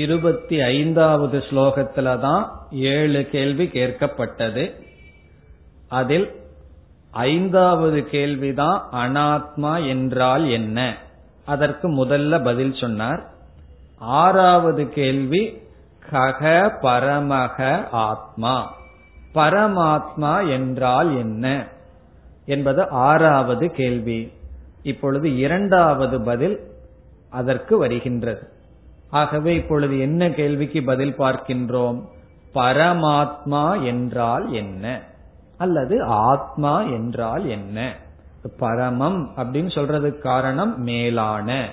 [0.00, 4.74] இருபத்தி ஐந்தாவது ஸ்லோகத்துல தான் ஏழு கேள்வி கேட்கப்பட்டது
[5.90, 6.30] அதில்
[7.12, 10.96] ஐந்தாவது கேள்விதான் அனாத்மா என்றால் என்ன
[11.46, 13.30] அதற்கு முதல்ல பதில் சொன்னார்
[14.00, 15.63] ஆறாவது கேள்வி
[16.11, 18.73] கக பரமக ஆத்மா.
[19.33, 21.67] பரமாத்மா என்றால் என்ன?
[22.45, 24.33] என்பது ஆறாவது கேள்வி.
[24.83, 26.71] இப்பொழுது இரண்டாவது பதில்
[27.29, 28.49] அதற்கு வருகின்றது.
[29.09, 32.01] ஆகவே இப்பொழுது என்ன கேள்விக்கு பதில் பார்க்கின்றோம்?
[32.53, 35.01] பரமாத்மா என்றால் என்ன?
[35.57, 37.95] அல்லது ஆத்மா என்றால் என்ன?
[38.59, 41.69] பரமம் அப்படின்னு சொல்றதுக்கு காரணம் மேலான.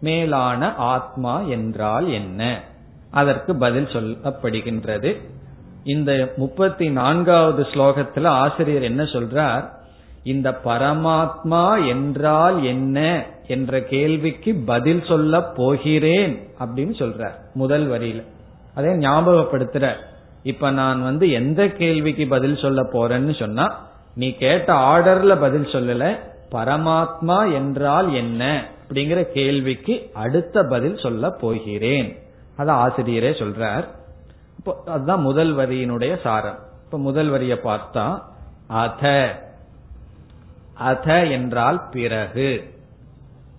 [0.00, 2.60] மேலான ஆத்மா என்றால் என்ன?
[3.14, 5.20] அதற்கு பதில் சொல்லப்படுகின்றது.
[5.84, 9.64] இந்த முப்பத்தி நான்காவது ஸ்லோகத்துல ஆசிரியர் என்ன சொல்றார்?
[10.22, 18.22] இந்த பரமாத்மா என்றால் என்ன என்ற கேள்விக்கு பதில் சொல்ல போகிறேன் அப்படின்னு சொல்றார் முதல் வரியில.
[18.74, 19.94] அதே ஞாபகப்படுத்துற.
[20.42, 23.66] இப்ப நான் வந்து எந்த கேள்விக்கு பதில் சொல்ல போறேன்னு சொன்னா
[24.14, 26.18] நீ கேட்ட ஆர்டர்ல பதில் சொல்லல
[26.52, 32.08] பரமாத்மா என்றால் என்ன அப்படிங்கிற கேள்விக்கு அடுத்த பதில் சொல்ல போகிறேன்.
[32.56, 33.84] அத ஆசிரியரே சொல்றார்.
[34.86, 36.58] அதுதான் முதல் வரியினுடைய சாரம்.
[36.84, 38.22] இப்ப முதல் வரியை பார்த்தா
[38.66, 39.32] அத.
[40.74, 42.74] அத என்றால் பிறகு.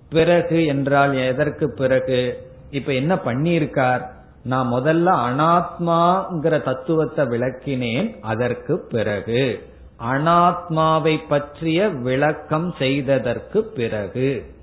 [0.10, 2.52] பிறகு என்றால் எதற்கு பிறகு?
[2.70, 4.14] இப்ப என்ன பண்ணியிருக்கார்?
[4.44, 9.74] நான் முதல்ல அனாத்மாங்கிற தத்துவத்தை விளக்கினேன் அதற்கு பிறகு.
[10.12, 14.56] அனாத்மாவை பற்றிய விளக்கம் செய்ததற்கு பிறகு.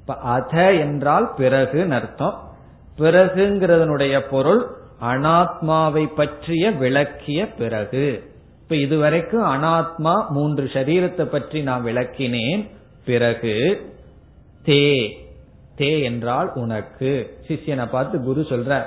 [0.00, 2.47] இப்ப அத என்றால் பிறகு அர்த்தம்.
[2.98, 4.66] பிறகுங்கிறதனுடைய பொருள்
[5.02, 8.32] அனாத்மாவை பற்றிய விளக்கிய பிறகு.
[8.62, 12.70] இப்ப இதுவரைக்கும் அனாத்மா மூன்று சரீரத்தை பற்றி நான் விளக்கினேன்.
[13.04, 13.80] பிறகு
[14.64, 15.10] தே.
[15.76, 17.38] தே என்றால் உனக்கு.
[17.48, 18.82] சிஷ்யனை பார்த்து குரு சொல்ற.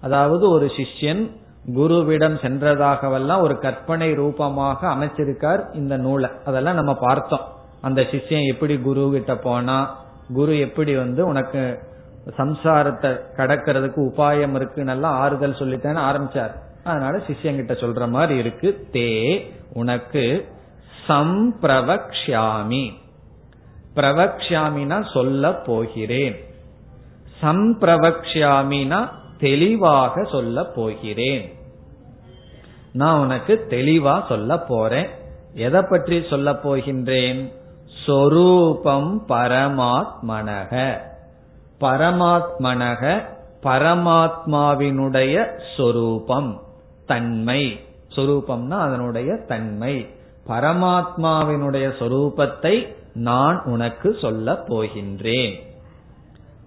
[0.00, 1.30] அதாவது ஒரு சிஷ்யன்
[1.74, 6.30] குருவிடம் சென்றதாகவெல்லாம் ஒரு கற்பனை ரூபமாக அமைச்சிருக்கார் இந்த நூலை.
[6.44, 7.52] அதெல்லாம் நம்ம பார்த்தோம்.
[7.80, 11.92] அந்த சிஷ்யன் எப்படி குரு கிட்ட போனா குரு எப்படி வந்து உனக்கு
[12.30, 16.54] சம்சாரத்தை கடக்கிறதுக்கு உபாயம் இருக்கு நல்லா ஆறுதல் சொல்லித்தானே ஆரம்பிச்சார்.
[16.84, 18.86] அதனால சிஷ்யங்கிட்ட சொல்ற மாதிரி இருக்கு.
[18.92, 19.40] தே
[19.72, 20.48] உனக்கு
[21.08, 22.92] சம்பிரவக்ஷாமி
[23.94, 26.36] பிரவக்ஷாமினா சொல்ல போகிறேன்.
[27.42, 29.08] சம்பிரவக்ஷாமினா
[29.38, 31.52] தெளிவாக சொல்ல போகிறேன்.
[32.92, 35.08] நான் உனக்கு தெளிவா சொல்ல போறேன்.
[35.54, 37.52] எதை பற்றி சொல்ல போகின்றேன்?
[38.06, 40.98] சொரூபம் பரமாத்மனக.
[41.84, 43.22] பரமாத்மனக
[43.62, 46.62] பரமாத்மாவினுடைய சொரூபம்
[47.06, 47.80] தன்மை.
[48.08, 50.06] சொரூபம்னா அதனுடைய தன்மை.
[50.48, 55.52] பரமாத்மாவினுடைய சொரூபத்தை நான் உனக்கு சொல்ல போகின்றேன்.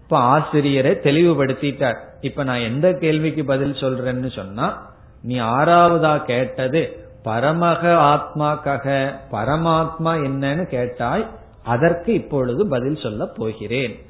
[0.04, 1.98] இப்ப ஆசிரியரை தெளிவுபடுத்திட்டார்.
[2.22, 7.82] இப்ப நான் எந்த கேள்விக்கு பதில் சொல்றேன்னு சொன்னா நீ ஆறாவதா கேட்டது பரமக
[8.14, 11.28] ஆத்மாக்காக பரமாத்மா என்னன்னு கேட்டாய்
[11.64, 14.06] அதற்கு இப்பொழுது பதில் சொல்ல போகிறேன்.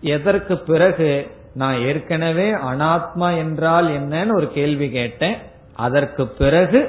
[0.00, 5.36] எதற்கு பிறகு நான் ஏற்கனவே அனாத்மா என்றால் என்னன்னு ஒரு கேள்வி கேட்டேன்.
[5.74, 6.80] அதற்கு பிறகு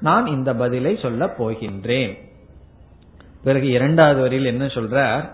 [0.00, 2.12] நான் இந்த பதிலை சொல்ல போகின்றேன்.
[3.44, 5.24] பிறகு இரண்டாவது வரியில் என்ன சொல்றார்?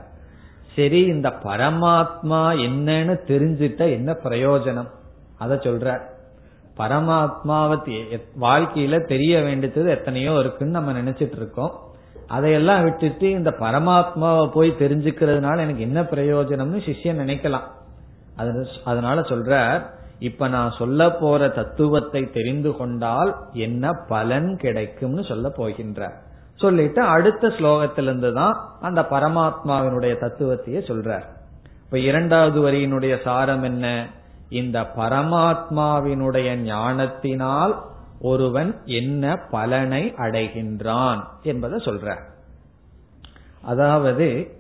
[0.77, 4.91] சரி இந்த பரமாத்மா என்னன்னு தெரிஞ்சிட்ட என்ன பிரயோஜனம்?
[5.39, 6.01] அத சொல்ற
[6.77, 7.77] பரமாத்மாவை
[8.41, 11.73] வாழ்க்கையில தெரிய வேண்டியது எத்தனையோ இருக்குன்னு நம்ம நினைச்சிட்டு இருக்கோம்.
[12.35, 17.67] அதையெல்லாம் விட்டுட்டு இந்த பரமாத்மாவை போய் தெரிஞ்சுக்கிறதுனால எனக்கு என்ன பிரயோஜனம்னு சிஷ்யன் நினைக்கலாம்.
[18.85, 19.55] அதனால சொல்ற
[20.29, 23.31] இப்ப நான் சொல்ல போற தத்துவத்தை தெரிந்து கொண்டால்
[23.67, 26.17] என்ன பலன் கிடைக்கும்னு சொல்ல போகின்றார்.
[26.55, 31.27] சொல்லிட்டு அடுத்த ஸ்லோகத்திலிருந்து தான் அந்த பரமாத்மாவினுடைய தத்துவத்தையே சொல்றார்.
[31.85, 33.87] இப்ப இரண்டாவது வரியினுடைய சாரம் என்ன?
[34.61, 37.75] இந்த பரமாத்மாவினுடைய ஞானத்தினால்
[38.21, 42.17] ஒருவன் என்ன பலனை அடைகின்றான் என்பதை சொல்ற
[43.63, 44.59] அதாவது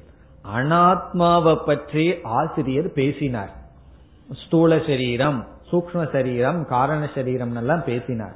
[0.56, 3.52] அனாத்மாவை பற்றி ஆசிரியர் பேசினார்.
[4.46, 8.34] ஸ்தூல சரீரம் சூக்ம சரீரம் காரண சரீரம் எல்லாம் பேசினார்.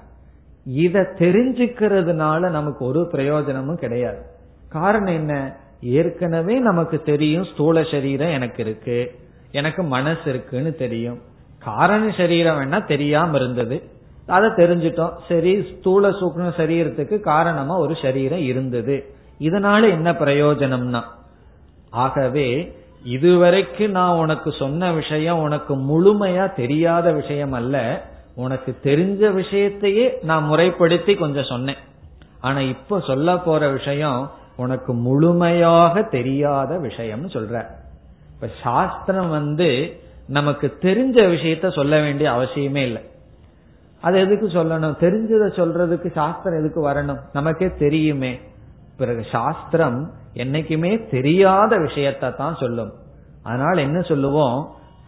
[0.65, 4.23] இத தெரிஞ்சுக்கிறதுனால நமக்கு ஒரு பிரயோஜனமும் கிடையாது.
[4.69, 5.57] காரணம் என்ன?
[5.81, 9.19] ஏற்கனவே நமக்கு தெரியும் ஸ்தூல சரீரம் எனக்கு இருக்கு
[9.53, 11.21] எனக்கு மனசு இருக்குன்னு தெரியும்.
[11.59, 13.83] காரண சரீரம் வேணா தெரியாம இருந்தது.
[14.27, 15.13] அதை தெரிஞ்சிட்டோம்.
[15.29, 19.15] சரி ஸ்தூல சூக்ம சரீரத்துக்கு காரணமா ஒரு சரீரம் இருந்தது.
[19.41, 21.03] இதனால என்ன பிரயோஜனம்னா
[21.91, 28.03] ஆகவே இதுவரைக்கும் நான் உனக்கு சொன்ன விஷயம் உனக்கு முழுமையா தெரியாத விஷயம் அல்ல.
[28.35, 31.77] உனக்கு தெரிஞ்ச விஷயத்தையே நான் முறைப்படுத்தி கொஞ்சம் சொன்னேன்.
[32.41, 37.67] ஆனா இப்ப சொல்ல போற விஷயம் உனக்கு முழுமையாக தெரியாத விஷயம்னு சொல்ற.
[38.35, 43.03] இப்ப சாஸ்திரம் வந்து நமக்கு தெரிஞ்ச விஷயத்த சொல்ல வேண்டிய அவசியமே இல்லை.
[44.05, 44.97] அது எதுக்கு சொல்லணும்?
[45.01, 47.21] தெரிஞ்சதை சொல்றதுக்கு சாஸ்திரம் எதுக்கு வரணும்?
[47.33, 48.33] நமக்கே தெரியுமே.
[48.97, 49.99] பிறகு சாஸ்திரம்
[50.35, 52.93] என்னைக்குமே தெரியாத விஷயத்தை தான் சொல்லும்.
[53.43, 54.59] அதனால என்ன சொல்லுவோம்?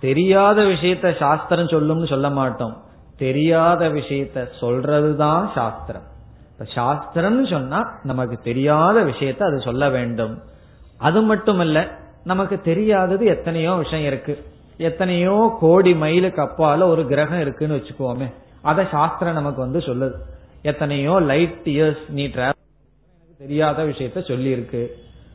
[0.01, 2.75] தெரியாத விஷயத்த சாஸ்திரம் சொல்லும்னு சொல்ல மாட்டோம்.
[3.19, 6.07] தெரியாத விஷயத்த சொல்றதுதான் சாஸ்திரம்.
[6.51, 10.35] இப்ப சாஸ்திரம்னு சொன்னா நமக்கு தெரியாத விஷயத்த அது சொல்ல வேண்டும்.
[10.99, 11.79] அது மட்டுமல்ல
[12.25, 14.35] நமக்கு தெரியாதது எத்தனையோ விஷயம் இருக்கு.
[14.79, 18.29] எத்தனையோ கோடி மைலுக்கு அப்பால ஒரு கிரகம் இருக்குன்னு வச்சுக்கோமே.
[18.66, 20.14] அத சாஸ்திரம் நமக்கு வந்து சொல்லுது.
[20.62, 22.64] எத்தனையோ லைட் இயர்ஸ் நீ டிராவல்
[23.11, 24.83] எனக்கு தெரியாத விஷயத்த சொல்லி இருக்கு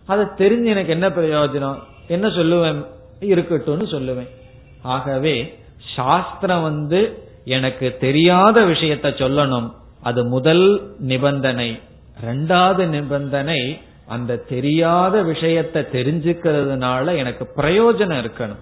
[0.06, 1.80] அதை தெரிஞ்சு எனக்கு என்ன பிரயோஜனம்?
[2.08, 2.80] என்ன சொல்லுவேன்?
[3.20, 4.30] இருக்கட்டும்னு சொல்லுவேன்.
[4.82, 5.36] ஆகவே
[5.96, 7.00] சாஸ்திரம் வந்து
[7.46, 9.72] எனக்கு தெரியாத விஷயத்த சொல்லணும்.
[10.02, 10.66] அது முதல்
[11.00, 11.80] நிபந்தனை.
[12.26, 13.62] ரெண்டாவது நிபந்தனை
[14.08, 18.62] அந்த தெரியாத விஷயத்த தெரிஞ்சுக்கிறதுனால எனக்கு பிரயோஜனம் இருக்கணும்.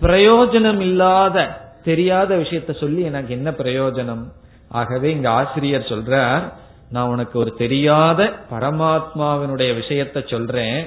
[0.00, 4.24] பிரயோஜனம் இல்லாத தெரியாத விஷயத்த சொல்லி எனக்கு என்ன பிரயோஜனம்?
[4.68, 6.44] ஆகவே இங்க ஆசிரியர் சொல்றார்
[6.90, 8.20] நான் உனக்கு ஒரு தெரியாத
[8.50, 10.80] பரமாத்மாவினுடைய விஷயத்த சொல்றேன்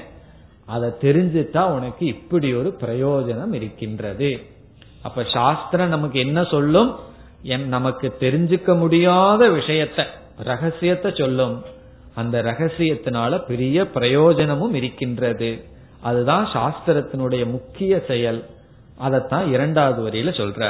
[0.65, 4.31] அதை தெரிஞ்சுட்டா உனக்கு இப்படி ஒரு பிரயோஜனம் இருக்கின்றது.
[5.01, 6.89] அப்ப சாஸ்திரம் நமக்கு என்ன சொல்லும்?
[7.75, 10.05] நமக்கு தெரிஞ்சுக்க முடியாத விஷயத்த
[10.49, 11.55] ரகசியத்தை சொல்லும்.
[12.15, 15.51] அந்த ரகசியத்தினால பெரிய பிரயோஜனமும் இருக்கின்றது.
[16.01, 18.41] அதுதான் சாஸ்திரத்தினுடைய முக்கிய செயல்.
[18.97, 20.61] அதைத்தான் இரண்டாவது வரியில சொல்ற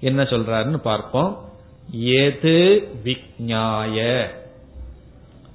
[0.00, 1.44] என்ன சொல்றாருன்னு பார்ப்போம்.
[1.90, 4.26] எது விக்ஞாய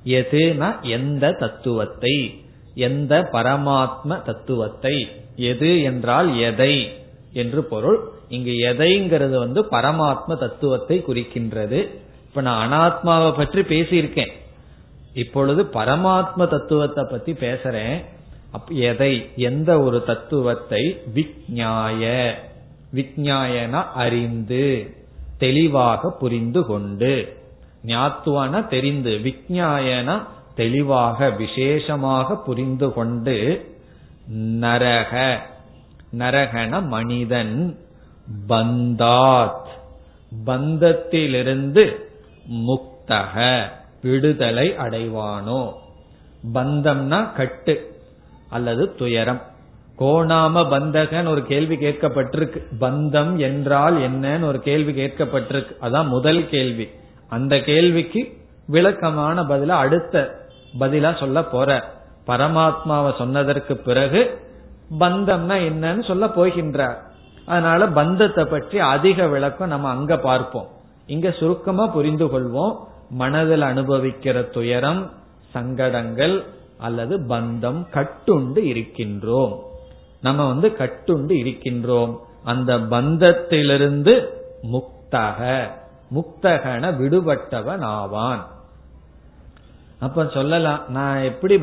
[0.06, 2.44] எதுனா எந்த தத்துவத்தை?
[2.76, 5.12] எந்த பரமாத்ம தத்துவத்தை?
[5.36, 7.00] எது என்றால் எதை?
[7.34, 8.10] என்று பொருள்.
[8.30, 11.90] இங்கு எதைங்கிறது வந்து பரமாத்ம தத்துவத்தை குறிக்கின்றது.
[12.26, 14.32] இப்ப நான் அனாத்மாவை பற்றி பேசியிருக்கேன்.
[15.14, 18.06] இப்பொழுது பரமாத்ம தத்துவத்தை பத்தி பேசுறேன்.
[18.68, 19.30] எதை?
[19.36, 21.02] எந்த ஒரு தத்துவத்தை?
[21.14, 22.32] விக்ஞாய
[22.94, 24.96] விக்ஞாயன அறிந்து
[25.38, 27.38] தெளிவாக புரிந்து கொண்டு.
[27.86, 30.26] ஞாத்துவன தெரிந்து விக்ஞாயன
[30.56, 33.66] தெளிவாக விசேஷமாக புரிந்து கொண்டு
[34.36, 35.42] நரக
[36.18, 37.80] நரகன மனிதன்
[38.48, 39.70] பந்தாத்.
[40.46, 41.96] பந்தத்திலிருந்து
[42.52, 43.66] முக்தக
[44.02, 45.74] விடுதலை அடைவானோ?
[46.54, 48.00] பந்தம்னா கட்டு
[48.50, 49.42] அல்லது துயரம்.
[50.00, 52.64] கோணாம பந்தகன் ஒரு கேள்வி கேட்கப்பட்டிருக்கு.
[52.80, 55.76] பந்தம் என்றால் என்னன்னு ஒரு கேள்வி கேட்கப்பட்டிருக்கு.
[55.82, 56.90] அதான் முதல் கேள்வி.
[57.30, 60.46] அந்த கேள்விக்கு விளக்கமான பதிலா அடுத்த
[60.80, 61.84] பதிலா சொல்ல போற.
[62.28, 64.40] பரமாத்மாவை சொன்னதற்கு பிறகு
[65.00, 66.96] பந்தம்னா என்னன்னு சொல்ல போகின்றார்.
[67.46, 70.68] அதனால பந்தத்தை பற்றி அதிக விளக்கம் நம்ம அங்க பார்ப்போம்.
[71.06, 72.76] இங்க சுருக்கமா புரிந்து கொள்வோம்.
[73.10, 75.12] மனதில் அனுபவிக்கிற துயரம்
[75.52, 76.44] சங்கடங்கள்
[76.78, 79.70] அல்லது பந்தம் கட்டுண்டு இருக்கின்றோம்.
[80.24, 82.14] நம்ம வந்து கட்டுண்டு இருக்கின்றோம்.
[82.52, 84.14] அந்த பந்தத்திலிருந்து
[84.74, 85.40] முக்தக
[86.16, 88.44] முக்தகன விடுபட்டவன் ஆவான்
[90.06, 91.56] அப்ப சொல்லலாம் நான் எப்படி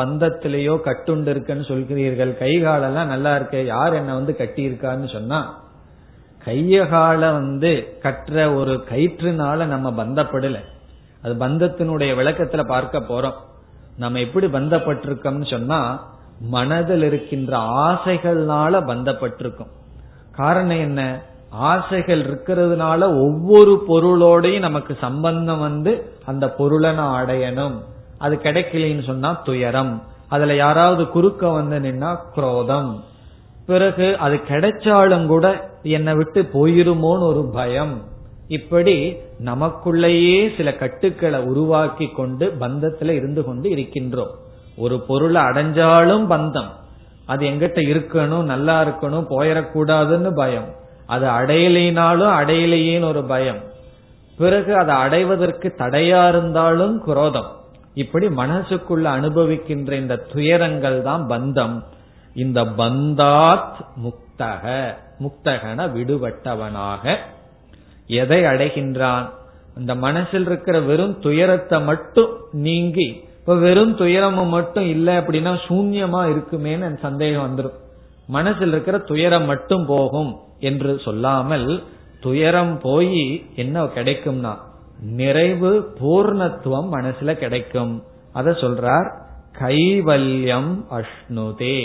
[0.00, 2.30] பந்தத்திலேயோ கட்டுண்டு இருக்குன்னு சொல்கிறீர்கள்?
[2.42, 5.40] கை காலெல்லாம் நல்லா இருக்கு யார் என்ன வந்து கட்டி இருக்கான்னு சொன்னா
[6.46, 7.70] கையகால வந்து
[8.04, 10.58] கற்ற ஒரு கயிற்றுனால நம்ம பந்தப்படல.
[11.22, 13.38] அது பந்தத்தினுடைய விளக்கத்துல பார்க்க போறோம்.
[13.98, 15.80] நம்ம எப்படி பந்தப்பட்டிருக்கோம்னு சொன்னா
[16.40, 19.68] மனதில் இருக்கின்ற ஆசைகள்னால பந்தப்பட்டிருக்கும்.
[20.32, 21.22] காரணம் என்ன?
[21.50, 27.74] ஆசைகள் இருக்கிறதுனால ஒவ்வொரு பொருளோடையும் நமக்கு சம்பந்தம் வந்து அந்த பொருளை நான் அடையணும்.
[28.18, 30.02] அது கிடைக்கலன்னு சொன்னா துயரம்.
[30.28, 33.04] அதுல யாராவது குறுக்க வந்து நின்னா குரோதம்.
[33.66, 38.02] பிறகு அது கிடைச்சாலும் கூட என்னை விட்டு போயிருமோன்னு ஒரு பயம்.
[38.48, 44.30] இப்படி நமக்குள்ளேயே சில கட்டுக்களை உருவாக்கி கொண்டு பந்தத்துல இருந்து கொண்டு இருக்கின்றோம்.
[44.78, 46.70] ஒரு பொருளை அடைஞ்சாலும் பந்தம்.
[47.26, 50.74] அது எங்கிட்ட இருக்கணும் நல்லா இருக்கணும் போயிடக்கூடாதுன்னு பயம்.
[51.06, 53.62] அது அடையலைனாலும் அடையலையேன்னு ஒரு பயம்.
[54.38, 57.56] பிறகு அதை அடைவதற்கு தடையா இருந்தாலும் குரோதம்.
[57.94, 61.82] இப்படி மனசுக்குள்ள அனுபவிக்கின்ற இந்த துயரங்கள் தான் பந்தம்.
[62.34, 67.16] இந்த பந்தாத் முக்தக முக்தகன விடுபட்டவனாக
[68.06, 69.30] எதை அடைகின்றான்?
[69.78, 76.98] இந்த மனசில் இருக்கிற வெறும் துயரத்தை மட்டும் நீங்கி இப்ப வெறும் துயரமும் மட்டும் இல்லை அப்படின்னா சூன்யமா இருக்குமேன்னு
[76.98, 77.76] சந்தேகம் வந்துடும்
[78.26, 81.82] மனசில் இருக்கிற துயரம் மட்டும் போகும் என்று சொல்லாமல்
[82.20, 83.22] துயரம் போய்
[83.56, 84.52] என்ன கிடைக்கும்னா
[85.00, 85.70] நிறைவு
[86.00, 88.02] பூர்ணத்துவம் மனசுல கிடைக்கும்.
[88.32, 89.08] அத சொல்றார்
[89.58, 91.78] கைவல்யம் அஷ்ணுதே.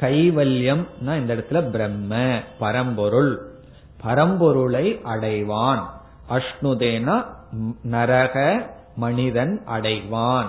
[0.00, 3.32] கைவல்யம் இந்த இடத்துல பிரம்ம பரம்பொருள்.
[4.04, 5.82] பரம்பொருளை அடைவான்.
[6.28, 7.18] அஷ்ணுதேனா
[7.82, 8.36] நரக
[9.02, 10.48] மனிதன் அடைவான்.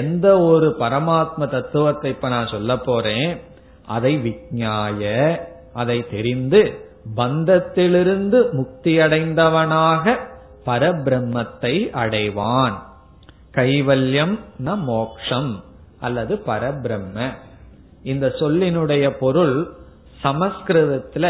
[0.00, 3.30] எந்த ஒரு பரமாத்ம தத்துவத்தை இப்ப நான் சொல்ல போறேன்
[3.86, 5.02] அதை விஞ்ஞாய
[5.74, 6.62] அதை தெரிந்து
[7.16, 10.14] பந்தத்திலிருந்து முக்தியடைந்தவனாக
[10.66, 12.76] பரபிரம்மத்தை அடைவான்.
[13.54, 15.52] கைவல்யம் ந மோக்ஷம்
[16.00, 17.18] அல்லது பரபிரம்ம.
[18.02, 19.56] இந்த சொல்லினுடைய பொருள்
[20.22, 21.26] சமஸ்கிருதத்துல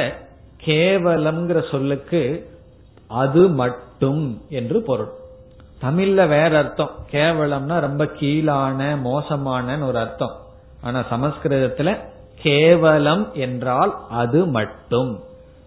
[0.64, 2.22] கேவலம்ங்கிற சொல்லுக்கு
[3.22, 4.24] அது மட்டும்
[4.58, 5.12] என்று பொருள்.
[5.82, 6.90] தமிழ்ல வேற அர்த்தம்.
[7.10, 10.36] கேவலம்னா ரொம்ப கீழான மோசமான ஒரு அர்த்தம்.
[10.82, 11.98] ஆனா சமஸ்கிருதத்துல
[12.42, 15.20] கேவலம் என்றால் அது மட்டும்.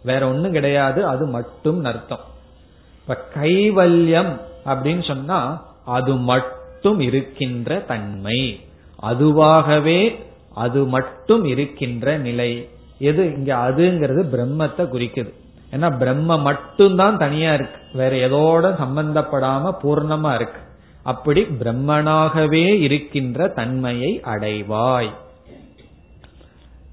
[0.04, 2.20] வேற ஒண்ணும் கிடையாது அது மட்டும் அர்த்தம்.
[3.02, 8.68] இப்ப கைவல்யம் அப்படின்னு சொன்னா அது மட்டும் இருக்கின்ற தன்மை.
[9.04, 10.16] அதுவாகவே
[10.54, 12.70] அது மட்டும் இருக்கின்ற நிலை.
[13.00, 13.36] எது?
[13.36, 15.34] இங்க அதுங்கிறது பிரம்மத்தை குறிக்குது.
[15.72, 17.82] ஏன்னா பிரம்ம மட்டும்தான் தனியா இருக்கு.
[17.94, 20.62] வேற எதோட சம்பந்தப்படாம பூர்ணமா இருக்கு.
[21.04, 25.10] அப்படி பிரம்மனாகவே இருக்கின்ற தன்மையை அடைவாய்.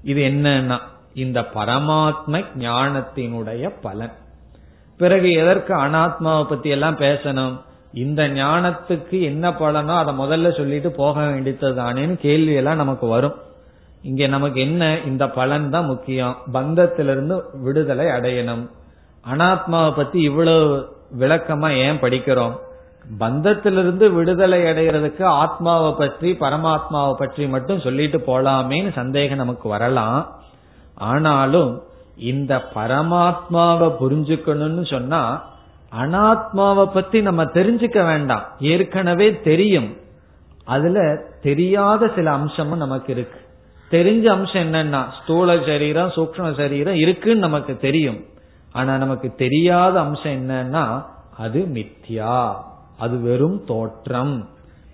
[0.03, 0.77] இது என்னன்னா
[1.13, 4.11] இந்த பரமாத்ம ஞானத்தினுடைய பலன்.
[4.97, 7.61] பிறகு எதற்கு அனாத்மாவை பத்தி எல்லாம் பேசணும்?
[7.93, 13.35] இந்த ஞானத்துக்கு என்ன பலனோ அதை முதல்ல சொல்லிட்டு போக வேண்டியதுதானேன்னு கேள்வி எல்லாம் நமக்கு வரும்.
[14.07, 16.35] இங்க நமக்கு என்ன இந்த பலன் தான் முக்கியம்.
[16.53, 18.69] பந்தத்திலிருந்து விடுதலை அடையணும்.
[19.33, 20.67] அனாத்மாவை பத்தி இவ்வளவு
[21.19, 22.55] விளக்கமா ஏன் படிக்கிறோம்?
[23.19, 30.35] பந்தத்திலிருந்து விடுதலை அடைகிறதுக்கு ஆத்மாவை பற்றி பரமாத்மாவை பற்றி மட்டும் சொல்லிட்டு போலாமேன்னு சந்தேகம் நமக்கு வரலாம்.
[30.95, 31.83] ஆனாலும்
[32.17, 35.21] இந்த பரமாத்மாவை புரிஞ்சுக்கணும்னு சொன்னா
[36.01, 38.45] அனாத்மாவை பத்தி நம்ம தெரிஞ்சுக்க வேண்டாம்.
[38.59, 39.97] ஏற்கனவே தெரியும்.
[40.65, 43.45] அதுல தெரியாத சில அம்சமும் நமக்கு இருக்கு.
[43.91, 48.23] தெரிஞ்ச அம்சம் என்னன்னா ஸ்தூல சரீரம் சூக்ம சரீரம் இருக்குன்னு நமக்கு தெரியும்.
[48.71, 51.05] ஆனா நமக்கு தெரியாத அம்சம் என்னன்னா
[51.37, 52.55] அது மித்யா.
[52.97, 54.49] அது வெறும் தோற்றம்.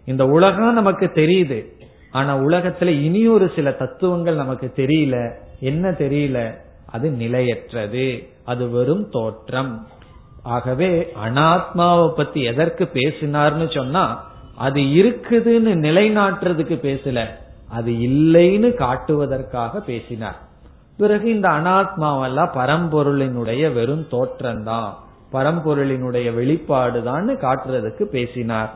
[0.06, 1.66] இந்த உலகம் நமக்கு தெரியுது.
[2.12, 5.34] ஆனா உலகத்துல இனி ஒரு சில தத்துவங்கள் நமக்கு தெரியல.
[5.60, 6.54] என்ன தெரியல?
[6.86, 8.30] அது நிலையற்றது.
[8.46, 9.88] அது வெறும் தோற்றம்.
[10.44, 17.28] ஆகவே அனாத்மாவை பத்தி எதற்கு பேசினார்னு சொன்னா அது இருக்குதுன்னு நிலைநாட்டுறதுக்கு பேசல.
[17.74, 20.40] அது இல்லைன்னு காட்டுவதற்காக பேசினார்.
[20.98, 24.92] பிறகு இந்த அனாத்மாவெல்லாம் பரம்பொருளினுடைய வெறும் தோற்றம்தான்
[25.32, 28.72] பரம்பொருளினுடைய வெளிப்பாடுதான்னு காட்டுறதுக்கு பேசினார்.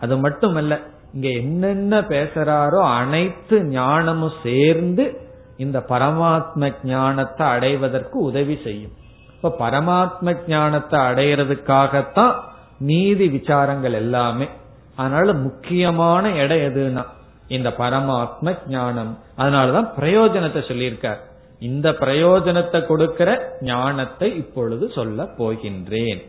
[0.00, 0.78] அது மட்டுமல்ல
[1.14, 5.04] இங்க என்னென்ன பேசுறாரோ அனைத்து ஞானமும் சேர்ந்து
[5.56, 8.94] இந்த பரமாத்ம ஞானத்தை அடைவதற்கு உதவி செய்யும்.
[9.34, 12.34] இப்ப பரமாத்ம ஞானத்தை அடையிறதுக்காகத்தான்
[12.78, 14.46] நீதி விசாரங்கள் எல்லாமே.
[14.96, 17.04] அதனால முக்கியமான இடம் எதுனா
[17.51, 21.21] இந்த பரமாத்ம ஞானம் அதனாலதான் பிரயோஜனத்தை சொல்லியிருக்கார்
[21.61, 23.29] இந்த பிரயோஜனத்தை கொடுக்கிற
[23.61, 26.21] ஞானத்தை இப்பொழுது சொல்ல போகின்றேன்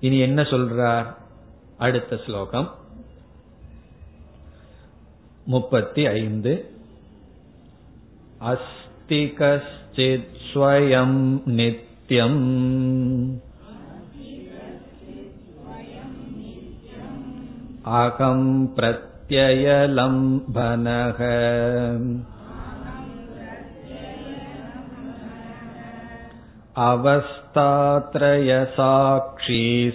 [0.00, 1.08] இனி என்ன சொல்றார்
[1.78, 2.68] அடுத்த ஸ்லோகம்
[5.46, 6.52] முப்பத்தி ஐந்து
[8.42, 11.12] अस्ति कश्चित् स्वयं
[11.48, 12.40] नित्यम्
[17.90, 18.40] अहं
[19.30, 21.20] प्रत्ययलम्भनः
[26.86, 27.52] अवस्थात्रयसाक्षी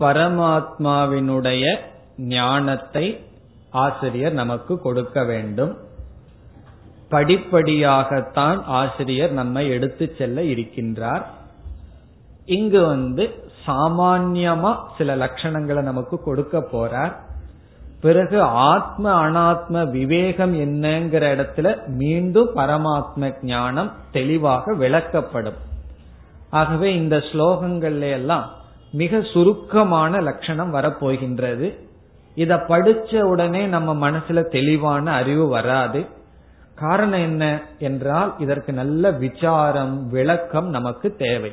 [0.02, 1.76] பரமாத்மாவினுடைய
[2.18, 3.26] ஞானத்தை
[3.70, 5.78] ஆசிரியர் நமக்கு கொடுக்க வேண்டும்.
[7.12, 11.24] படிப்படியாகத்தான் ஆசிரியர் நம்மை எடுத்து செல்ல இருக்கின்றார்.
[12.45, 17.14] இங்கு வந்து சாமான்யமா சில லட்சணங்களை நமக்கு கொடுக்க போறார்.
[18.02, 25.60] பிறகு ஆத்ம அனாத்ம விவேகம் என்னங்கிற இடத்துல மீண்டும் பரமாத்ம ஞானம் தெளிவாக விளக்கப்படும்.
[26.49, 28.60] ஆகவே இந்த ஸ்லோகங்கள்ல எல்லாம்
[28.92, 31.78] மிக சுருக்கமான லட்சணம் வரப்போகின்றது.
[32.36, 36.06] இத படிச்ச உடனே நம்ம மனசுல தெளிவான அறிவு வராது.
[36.76, 41.52] காரணம் என்ன என்றால் இதற்கு நல்ல விசாரம் விளக்கம் நமக்கு தேவை.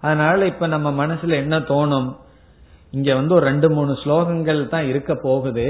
[0.00, 2.16] அதனால இப்ப நம்ம மனசுல என்ன தோணும்?
[2.90, 5.66] இங்க வந்து ஒரு ரெண்டு மூணு ஸ்லோகங்கள் தான் இருக்க போகுது.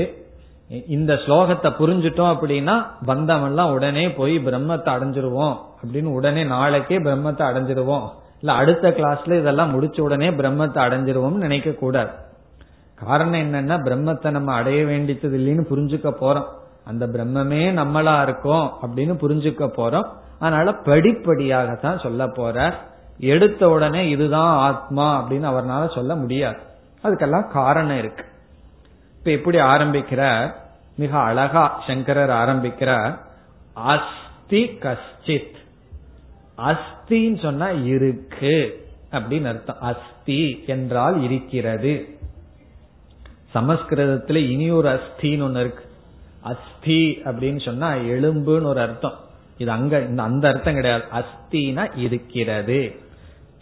[0.86, 8.06] இந்த ஸ்லோகத்தை புரிஞ்சுட்டோம் அப்படின்னா வந்தவன்லாம் உடனே போய் பிரம்மத்தை அடைஞ்சிருவோம் அப்படின்னு உடனே நாளைக்கே பிரம்மத்தை அடைஞ்சிருவோம்.
[8.42, 12.10] இல்ல அடுத்த கிளாஸ்ல இதெல்லாம் முடிச்ச உடனே பிரம்மத்தை அடைஞ்சிருவோம் நினைக்க கூடாது.
[12.94, 16.44] காரணம் என்னன்னா பிரம்மத்தை நம்ம அடைய வேண்டியது இல்லைன்னு புரிஞ்சுக்க போறோம்.
[16.84, 20.08] அந்த பிரம்மமே நம்மளா இருக்கோம் அப்படின்னு புரிஞ்சுக்க போறோம்.
[20.38, 22.74] அதனால படிப்படியாகத்தான் சொல்ல போறார்.
[23.18, 26.58] எடுத்த உடனே இதுதான் ஆத்மா அப்படின்னு அவர்னால சொல்ல முடியாது.
[27.04, 28.24] அதுக்கெல்லாம் காரணம் இருக்கு.
[29.18, 30.54] இப்ப எப்படி ஆரம்பிக்கிறார்?
[30.96, 33.18] மிக அழகா சங்கரர் ஆரம்பிக்கிறார்.
[33.72, 35.60] அஸ்தி கஷ்டித்.
[36.58, 39.80] அஸ்தின்னு சொன்னா இருக்கு அப்படின்னு அர்த்தம்.
[39.80, 42.18] அஸ்தி என்றால் இருக்கிறது.
[43.54, 45.84] சமஸ்கிருதத்துல இனி ஒரு அஸ்தின்னு ஒண்ணு இருக்கு.
[46.40, 49.18] அஸ்தி அப்படின்னு சொன்னா எலும்புன்னு ஒரு அர்த்தம்.
[49.58, 51.04] இது அங்க இந்த அந்த அர்த்தம் கிடையாது.
[51.12, 52.94] அஸ்தினா இருக்கிறது.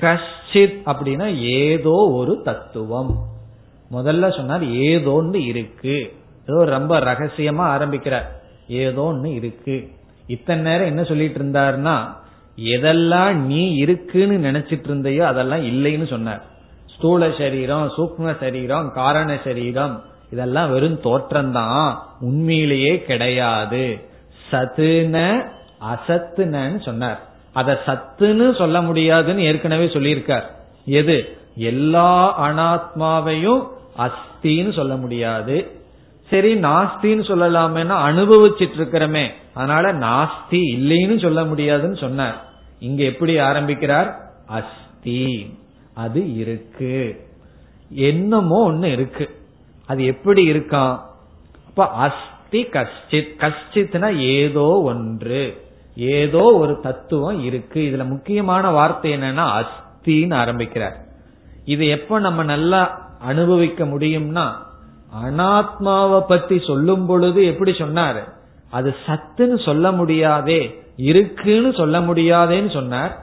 [0.01, 3.29] கஷ்டித் அப்படின்னா ஏதோ ஒரு தத்துவம்.
[3.93, 6.13] முதல்ல சொன்னார் ஏதோன்னு இருக்கு.
[6.43, 8.41] ஏதோ ரொம்ப ரகசியமா ஆரம்பிக்கிறார்.
[8.69, 9.91] ஏதோன்னு இருக்கு.
[10.27, 12.19] இத்தனை நேரம் என்ன சொல்லிட்டு இருந்தாருன்னா
[12.65, 16.45] எதெல்லாம் நீ இருக்குன்னு நினைச்சிட்டு இருந்தையோ அதெல்லாம் இல்லைன்னு சொன்னார்.
[16.97, 21.95] ஸ்தூல சரீரம் சூக்ம சரீரம் காரண சரீரம் இதெல்லாம் வெறும் தோற்றம்தான்.
[22.21, 24.09] உண்மையிலேயே கிடையாது.
[24.53, 25.49] சத்துன
[25.93, 27.29] அசத்துனன்னு சொன்னார்.
[27.53, 30.43] அத சத்துன்னு சொல்ல முடியாதுன்னு ஏற்கனவே சொல்லியிருக்கார்.
[30.85, 31.37] எது?
[31.55, 33.67] எல்லா அனாத்மாவையும்
[33.99, 35.71] அஸ்தின்னு சொல்ல முடியாது.
[36.31, 39.27] சரி நாஸ்தின்னு சொல்லலாமேன்னா அனுபவிச்சிட்டு இருக்கிறமே.
[39.55, 42.49] அதனால நாஸ்தி இல்லைன்னு சொல்ல முடியாதுன்னு சொன்னார்.
[42.81, 44.33] இங்க எப்படி ஆரம்பிக்கிறார்?
[44.47, 45.59] அஸ்தி.
[45.95, 47.27] அது இருக்கு.
[47.91, 49.31] என்னமோ ஒண்ணு இருக்கு.
[49.87, 50.99] அது எப்படி இருக்கான்
[51.67, 53.37] அப்ப அஸ்தி கஷ்டித்.
[53.39, 55.69] கஷ்டித்னா ஏதோ ஒன்று.
[55.97, 57.81] ஏதோ ஒரு தத்துவம் இருக்கு.
[57.81, 61.05] இதுல முக்கியமான வார்த்தை என்னன்னா அஸ்தின்னு ஆரம்பிக்கிறார்.
[61.65, 64.53] இது எப்ப நம்ம நல்லா அனுபவிக்க முடியும்னா
[65.25, 68.33] அனாத்மாவை பத்தி சொல்லும் பொழுது எப்படி சொன்னாரு?
[68.71, 70.83] அது சத்துன்னு சொல்ல முடியாதே.
[71.01, 73.19] இருக்குன்னு சொல்ல முடியாதேன்னு சொன்னார்.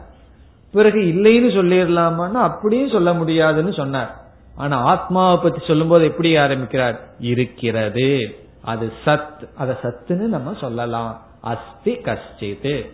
[0.71, 4.15] பிறகு இல்லைன்னு சொல்லிடலாமான்னா அப்படியும் சொல்ல முடியாதுன்னு சொன்னார்.
[4.55, 6.99] ஆனா ஆத்மாவை பத்தி சொல்லும் போது எப்படி ஆரம்பிக்கிறார்?
[7.19, 8.35] இருக்கிறது.
[8.61, 9.49] அது சத்.
[9.55, 11.21] அத சத்துன்னு நம்ம சொல்லலாம்.
[11.41, 12.89] அஸ்தி கஷ்டித்து.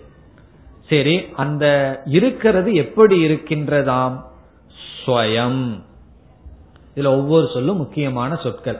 [0.89, 4.21] சரி அந்த இருக்கிறது எப்படி இருக்கின்றதாம்?
[5.05, 5.83] ஸ்வயம்.
[6.95, 8.79] இதுல ஒவ்வொரு சொல்லும் முக்கியமான சொற்கள்.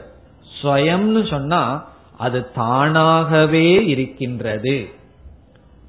[0.62, 1.88] ஸ்வயம்னு சொன்னா
[2.18, 4.88] அது தானாகவே இருக்கின்றது.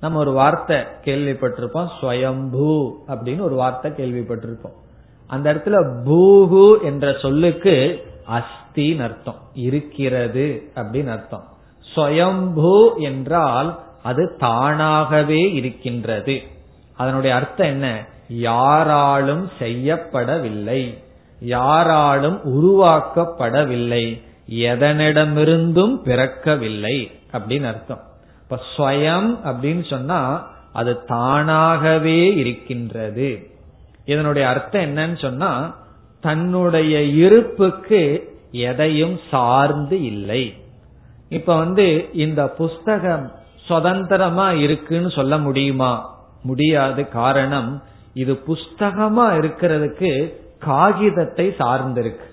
[0.05, 4.75] நம்ம ஒரு வார்த்தை கேள்விப்பட்டிருப்போம் ஸ்வயம்பூ அப்படின்னு ஒரு வார்த்தை கேள்விப்பட்டிருப்போம்.
[5.27, 5.75] அந்த இடத்துல
[6.05, 11.43] பூஹு என்ற சொல்லுக்கு அஸ்தின்னு அர்த்தம் இருக்கிறது அப்படின்னு அர்த்தம்.
[11.95, 16.41] ஸ்வயம்பூ என்றால் அது தானாகவே இருக்கின்றது.
[16.95, 18.05] அதனுடைய அர்த்தம் என்ன?
[18.27, 21.03] யாராலும் செய்யப்படவில்லை.
[21.39, 24.21] யாராலும் உருவாக்கப்படவில்லை.
[24.49, 28.01] எதனிடமிருந்தும் பிறக்கவில்லை அப்படின்னு அர்த்தம்.
[28.49, 33.49] இப்ப ஸ்வயம் அப்படின்னு சொன்னா அது தானாகவே இருக்கின்றது.
[34.05, 35.75] இதனுடைய அர்த்தம் என்னன்னு சொன்னா
[36.21, 40.53] தன்னுடைய இருப்புக்கு எதையும் சார்ந்து இல்லை.
[41.29, 43.31] இப்ப வந்து இந்த புஸ்தகம்
[43.65, 46.19] சுதந்திரமா இருக்குன்னு சொல்ல முடியுமா?
[46.43, 47.09] முடியாது.
[47.09, 47.83] காரணம்
[48.13, 52.25] இது புஸ்தகமா இருக்கிறதுக்கு காகிதத்தை சார்ந்திருக்கு.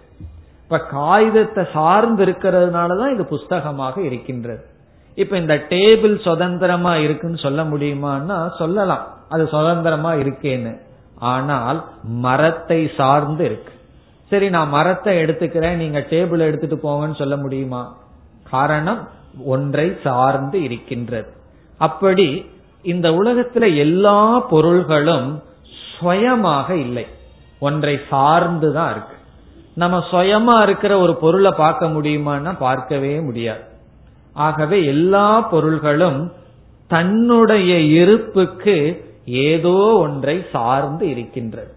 [0.63, 4.71] இப்ப காகிதத்தை சார்ந்து இருக்கிறதுனாலதான் இது புஸ்தகமாக இருக்கின்றது.
[5.15, 9.07] இப்ப இந்த டேபிள் சுதந்திரமா இருக்குன்னு சொல்ல முடியுமான்னா சொல்லலாம்.
[9.29, 10.81] அது சுதந்திரமா இருக்கேன்னு.
[11.19, 13.73] ஆனால் மரத்தை சார்ந்து இருக்கு.
[14.29, 17.97] சரி நான் மரத்தை எடுத்துக்கிறேன் நீங்க டேபிள் எடுத்துட்டு போங்கன்னு சொல்ல முடியுமா?
[18.51, 19.09] காரணம்
[19.45, 21.33] ஒன்றை சார்ந்து இருக்கின்றது.
[21.79, 22.51] அப்படி
[22.83, 25.43] இந்த உலகத்துல எல்லா பொருள்களும்
[25.99, 27.07] சுயமாக இல்லை.
[27.61, 29.17] ஒன்றை சார்ந்து தான் இருக்கு.
[29.75, 33.71] நம்ம சுயமா இருக்கிற ஒரு பொருளை பார்க்க முடியுமான்னா பார்க்கவே முடியாது.
[34.33, 36.33] ஆகவே எல்லா பொருள்களும்
[36.89, 41.75] தன்னுடைய இருப்புக்கு ஏதோ ஒன்றை சார்ந்து இருக்கின்றது.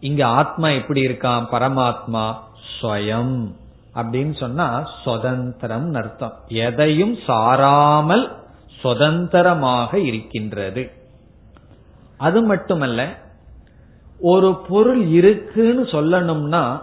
[0.00, 2.34] இங்க ஆத்மா எப்படி இருக்கான் பரமாத்மா
[2.80, 3.54] ஸ்வயம்.
[3.94, 6.34] அப்படின்னு சொன்னா சுதந்திரம் அர்த்தம்.
[6.46, 8.32] எதையும் சாராமல்
[8.80, 10.90] சுதந்திரமாக இருக்கின்றது.
[12.16, 13.18] அது மட்டுமல்ல
[14.20, 16.82] ஒரு பொருள் இருக்குன்னு சொல்லணும்னா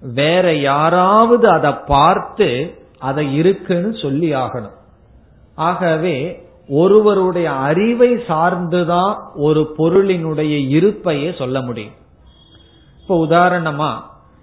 [0.00, 4.76] வேற யாராவது அதை பார்த்து அதை இருக்குன்னு சொல்லி ஆகணும்.
[5.54, 11.96] ஆகவே ஒருவருடைய அறிவை சார்ந்துதான் ஒரு பொருளினுடைய இருப்பையே சொல்ல முடியும்.
[13.02, 13.90] இப்ப உதாரணமா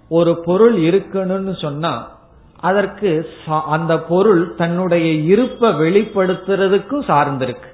[0.08, 2.14] ஒரு பொருள் இருக்கணும்னு சொன்னா
[2.60, 7.68] அதற்கு அந்த பொருள் தன்னுடைய இருப்பை வெளிப்படுத்துறதுக்கும் சார்ந்திருக்கு.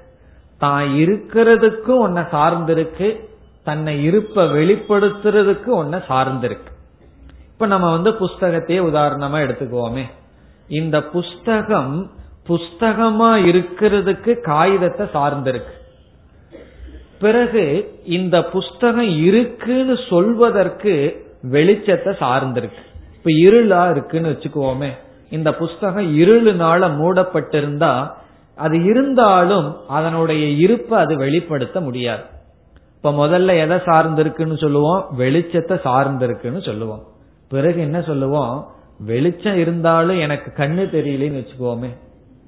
[0.57, 3.31] தான் இருக்கிறதுக்கும் ஒன்ன சார்ந்திருக்கு
[3.63, 6.71] தன்னை இருப்ப வெளிப்படுத்துறதுக்கு ஒன்ன சார்ந்திருக்கு.
[7.51, 10.03] இப்ப நம்ம வந்து புஸ்தகத்தையே உதாரணமா எடுத்துக்குவோமே.
[10.73, 12.11] இந்த புஸ்தகம்
[12.47, 15.73] புஸ்தகமா இருக்கிறதுக்கு காகிதத்தை சார்ந்திருக்கு.
[17.19, 17.65] பிறகு
[18.05, 20.93] இந்த புஸ்தகம் இருக்குன்னு சொல்வதற்கு
[21.51, 22.81] வெளிச்சத்தை சார்ந்திருக்கு.
[23.17, 24.89] இப்ப இருளா இருக்குன்னு வச்சுக்குவோமே.
[25.29, 27.93] இந்த புஸ்தகம் இருளுனால மூடப்பட்டிருந்தா
[28.55, 32.23] அது இருந்தாலும் அதனுடைய இருப்பை அது வெளிப்படுத்த முடியாது.
[32.95, 35.05] இப்ப முதல்ல எதை சார்ந்திருக்குன்னு சொல்லுவோம்?
[35.17, 37.03] வெளிச்சத்தை சார்ந்திருக்குன்னு சொல்லுவோம்.
[37.49, 38.67] பிறகு என்ன சொல்லுவோம்?
[38.99, 41.89] வெளிச்சம் இருந்தாலும் எனக்கு கண்ணு தெரியலன்னு வச்சுக்கோமே.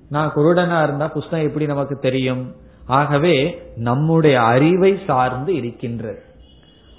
[0.09, 2.55] நான் குருடனா இருந்தா புஸ்தகம் எப்படி நமக்கு தெரியும்?
[2.87, 6.23] ஆகவே நம்முடைய அறிவை சார்ந்து இருக்கின்றது.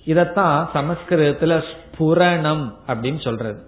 [0.06, 3.62] இதத்தான் சமஸ்கிருதத்துல ஸ்புரணம் அப்படின்னு சொல்றது.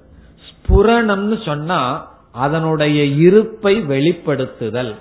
[0.49, 4.95] ஸ்புரணம்னு சொன்னா அதனுடைய இருப்பை வெளிப்படுத்துதல்.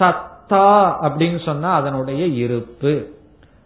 [0.00, 3.06] சத்தா அப்படின்னு சொன்னா அதனுடைய இருப்பு.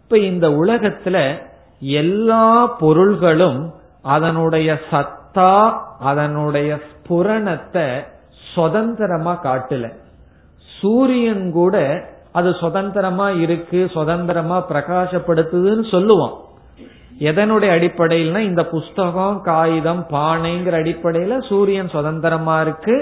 [0.03, 1.37] இப்ப இந்த உலகத்துல
[1.79, 5.53] எல்லா பொருள்களும் அதனுடைய சத் சத்தா
[5.99, 7.85] அதனுடைய ஸ்புரணத்தை
[8.53, 9.85] சுதந்திரமா காட்டல.
[10.69, 11.75] சூரியன் கூட
[12.31, 16.35] அது சுதந்திரமா இருக்கு சுதந்திரமா பிரகாசப்படுத்துதுன்னு சொல்லுவோம்
[17.19, 22.97] எதனுடைய அடிப்படையில்னா இந்த புஸ்தகம் காகிதம் பானைங்கிற அடிப்படையில சூரியன் சுதந்திரமா இருக்கு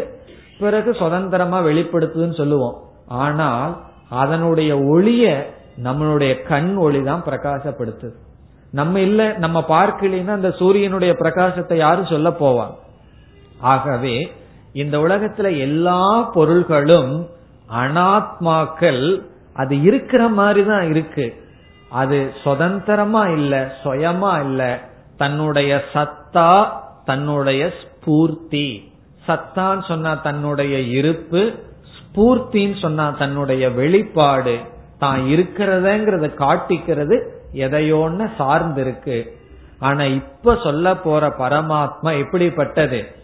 [0.59, 2.77] பிறகு சுதந்திரமா வெளிப்படுத்துதுன்னு சொல்லுவோம்
[3.23, 3.73] ஆனால்
[4.09, 5.25] அதனுடைய ஒளிய
[5.83, 8.15] நம்மளுடைய கண் ஒளி தான் பிரகாசப்படுத்துது.
[8.77, 12.75] நம்ம இல்ல நம்ம பார்க்கலைன்னா அந்த சூரியனுடைய பிரகாசத்தை யாரும் சொல்ல போவாங்க
[13.73, 14.15] ஆகவே
[14.73, 16.01] இந்த உலகத்துல எல்லா
[16.33, 17.13] பொருள்களும்
[17.83, 19.03] அனாத்மாக்கள்
[19.53, 21.25] அது இருக்கிற மாதிரி தான் இருக்கு.
[21.89, 23.53] அது சுதந்திரமா இல்ல
[23.83, 24.61] சுயமா இல்ல.
[25.17, 26.49] தன்னுடைய சத்தா
[27.05, 28.67] தன்னுடைய ஸ்பூர்த்தி.
[29.27, 31.41] சத்தான்னு சொன்னா தன்னுடைய இருப்பு
[31.95, 34.55] ஸ்பூர்த்தின்னு சொன்னா தன்னுடைய வெளிப்பாடு.
[34.99, 37.15] தான் இருக்கிறதுங்கிறத காட்டிக்கிறது
[37.55, 39.27] எதையோன்னு சார்ந்திருக்கு.
[39.79, 43.15] ஆனா இப்ப சொல்ல போற பரமாத்மா எப்படிப்பட்டது?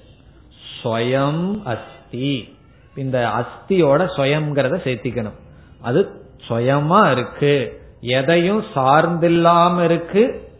[0.84, 2.57] ஸ்வயம் அஸ்தி.
[2.95, 5.39] இந்த அஸ்தியோட ஸ்வயம்ங்கிறத சேர்த்திக்கணும்.
[5.82, 6.07] அது
[6.47, 7.82] சுயமா இருக்கு.
[8.01, 10.51] எதையும் சார்ந்தில்லாம இருக்கு.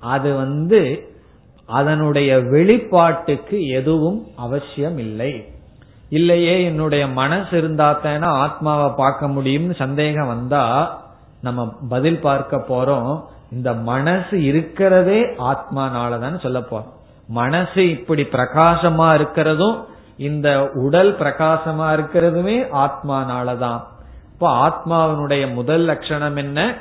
[0.00, 1.12] அது வந்து
[1.66, 5.44] அதனுடைய வெளிப்பாட்டுக்கு எதுவும் அவசியம் இல்லை
[6.08, 10.64] இல்லையே என்னுடைய மனசு இருந்தா தானே ஆத்மாவை பார்க்க முடியும்னு சந்தேகம் வந்தா
[11.40, 13.24] நம்ம பதில் பார்க்க போறோம்.
[13.52, 16.96] இந்த மனசு இருக்கிறதே ஆத்மானாலதான் சொல்ல போறோம்.
[17.28, 19.84] மனசு இப்படி பிரகாசமா இருக்கிறதும்
[20.16, 23.80] இந்த உடல் பிரகாசமா இருக்கிறதுமே ஆத்மானாலதான்.
[24.32, 26.78] இப்ப ஆத்மாவினுடைய முதல் லட்சணம் என்ன?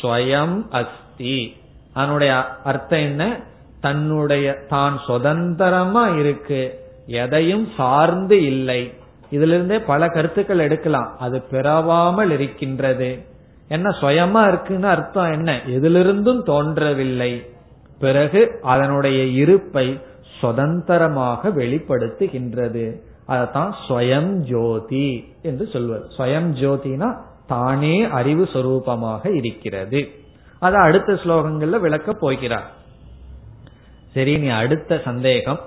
[0.00, 1.56] ஸ்வயம் அஸ்தி.
[1.92, 3.40] அதனுடைய அர்த்தம் என்ன?
[3.80, 6.86] தன்னுடைய தான் சுதந்திரமா இருக்கு.
[7.06, 8.94] எதையும் சார்ந்து இல்லை.
[9.30, 11.18] இதுல இருந்தே பல கருத்துக்கள் எடுக்கலாம்.
[11.18, 13.26] அது பிறவாமல் இருக்கின்றது.
[13.68, 15.60] என்ன சுயமா இருக்குன்னு அர்த்தம் என்ன?
[15.66, 17.46] எதிலிருந்தும் தோன்றவில்லை.
[17.98, 20.00] பிறகு அதனுடைய இருப்பை
[20.40, 23.00] சுதந்திரமாக வெளிப்படுத்துகின்றது.
[23.28, 26.06] அதத்தான் ஸ்வயம் ஜோதி என்று சொல்வது.
[26.16, 27.16] ஸ்வயம் ஜோதினா
[27.46, 30.08] தானே அறிவு சொரூபமாக இருக்கிறது.
[30.58, 32.72] அது அடுத்த ஸ்லோகங்கள்ல விளக்க போகிறார்.
[34.14, 35.60] சரி நீ அடுத்த சந்தேகம்.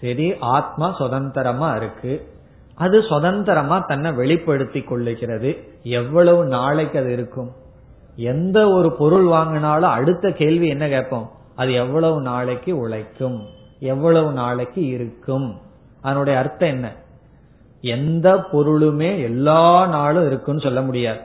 [0.00, 2.33] சரி ஆத்மா சுதந்திரமா இருக்கு.
[2.74, 5.68] அது சுதந்திரமா தன்னை வெளிப்படுத்தி கொள்ளுகிறது.
[5.82, 7.50] எவ்வளவு நாளைக்கு அது இருக்கும்?
[8.16, 11.30] எந்த ஒரு பொருள் வாங்கினாலும் அடுத்த கேள்வி என்ன கேட்போம்?
[11.56, 13.46] அது எவ்வளவு நாளைக்கு உழைக்கும்?
[13.78, 15.60] எவ்வளவு நாளைக்கு இருக்கும்?
[16.00, 16.92] அதனுடைய அர்த்தம் என்ன?
[17.80, 21.20] எந்த பொருளுமே எல்லா நாளும் இருக்குன்னு சொல்ல முடியாது.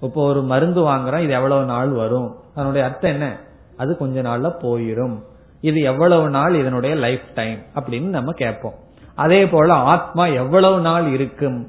[0.00, 2.36] இப்போ ஒரு மருந்து வாங்குறோம் இது எவ்வளவு நாள் வரும்?
[2.54, 3.38] அதனுடைய அர்த்தம் என்ன?
[3.76, 5.22] அது கொஞ்ச நாள்ல போயிரும்.
[5.60, 8.74] இது எவ்வளவு நாள் இதனுடைய லைஃப் டைம் அப்படின்னு நம்ம கேட்போம்.
[9.16, 11.66] அதே போல ஆத்மா எவ்வளவு நாள் இருக்கும்?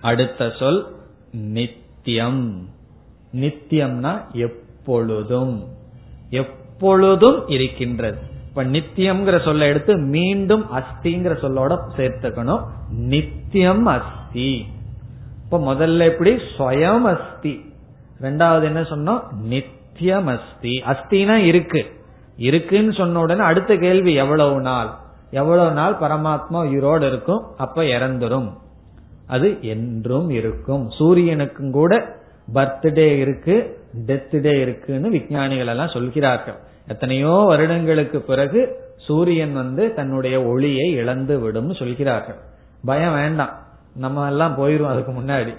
[0.00, 0.96] அடுத்த சொல்
[1.30, 2.68] நித்தியம்.
[3.32, 5.64] நித்தியம்னா எப்பொழுதும்.
[6.30, 8.18] எப்பொழுதும் இருக்கின்றது.
[8.48, 12.64] இப்ப நித்தியம்ங்கிற சொல்ல எடுத்து மீண்டும் அஸ்திங்கிற சொல்லோட சேர்த்துக்கணும்.
[12.90, 14.66] நித்தியம் அஸ்தி.
[15.44, 16.30] இப்ப முதல்ல எப்படி?
[16.58, 17.74] ஸ்வயம் அஸ்தி.
[18.20, 19.32] ரெண்டாவது என்ன சொன்னோம்?
[19.32, 20.82] நித்தியம் அஸ்தி.
[20.86, 22.04] அஸ்தினா இருக்கு.
[22.36, 25.04] இருக்குன்னு சொன்ன உடனே அடுத்த கேள்வி எவ்வளவு நாள்?
[25.30, 28.52] எவ்வளவு நாள் பரமாத்மா உயிரோடு இருக்கும் அப்ப இறந்துரும்.
[29.26, 30.90] அது என்றும் இருக்கும்.
[30.98, 32.16] சூரியனுக்கும் கூட
[32.54, 36.54] பர்த்டே இருக்கு டெத் டே இருக்குன்னு விஞ்ஞானிகள் எல்லாம் சொல்கிறார்கள்.
[36.88, 42.36] எத்தனையோ வருடங்களுக்கு பிறகு சூரியன் வந்து தன்னுடைய ஒளியை இழந்து விடும் சொல்கிறார்கள்.
[42.84, 43.50] பயம் வேண்டாம்.
[43.96, 45.54] நம்ம எல்லாம் போயிரும் அதுக்கு முன்னாடி.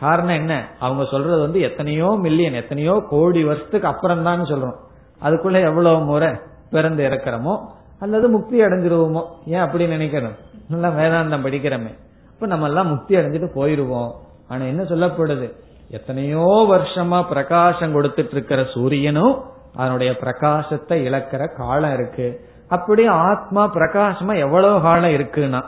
[0.00, 0.68] காரணம் என்ன?
[0.80, 4.76] அவங்க சொல்றது வந்து எத்தனையோ மில்லியன் எத்தனையோ கோடி வருஷத்துக்கு அப்புறம் தான் சொல்றோம்.
[5.22, 6.28] அதுக்குள்ள எவ்வளவு முறை
[6.70, 7.56] பிறந்து இறக்கிறோமோ
[8.00, 9.22] அல்லது முக்தி அடைஞ்சிருவோமோ?
[9.46, 10.36] ஏன் அப்படி நினைக்கணும்?
[10.68, 11.94] நல்லா வேதாந்தம் படிக்கிறோமே.
[12.30, 14.10] இப்ப நம்ம எல்லாம் முக்தி அடைஞ்சிட்டு போயிருவோம்.
[14.48, 15.52] ஆனா என்ன சொல்லப்படுது?
[15.90, 19.42] எத்தனையோ வருஷமா பிரகாசம் கொடுத்துட்டு இருக்கிற சூரியனும்
[19.74, 22.48] அதனுடைய பிரகாசத்தை இழக்கிற காலம் இருக்கு.
[22.68, 25.62] அப்படி ஆத்மா பிரகாசமா எவ்வளவு காலம் இருக்குன்னா?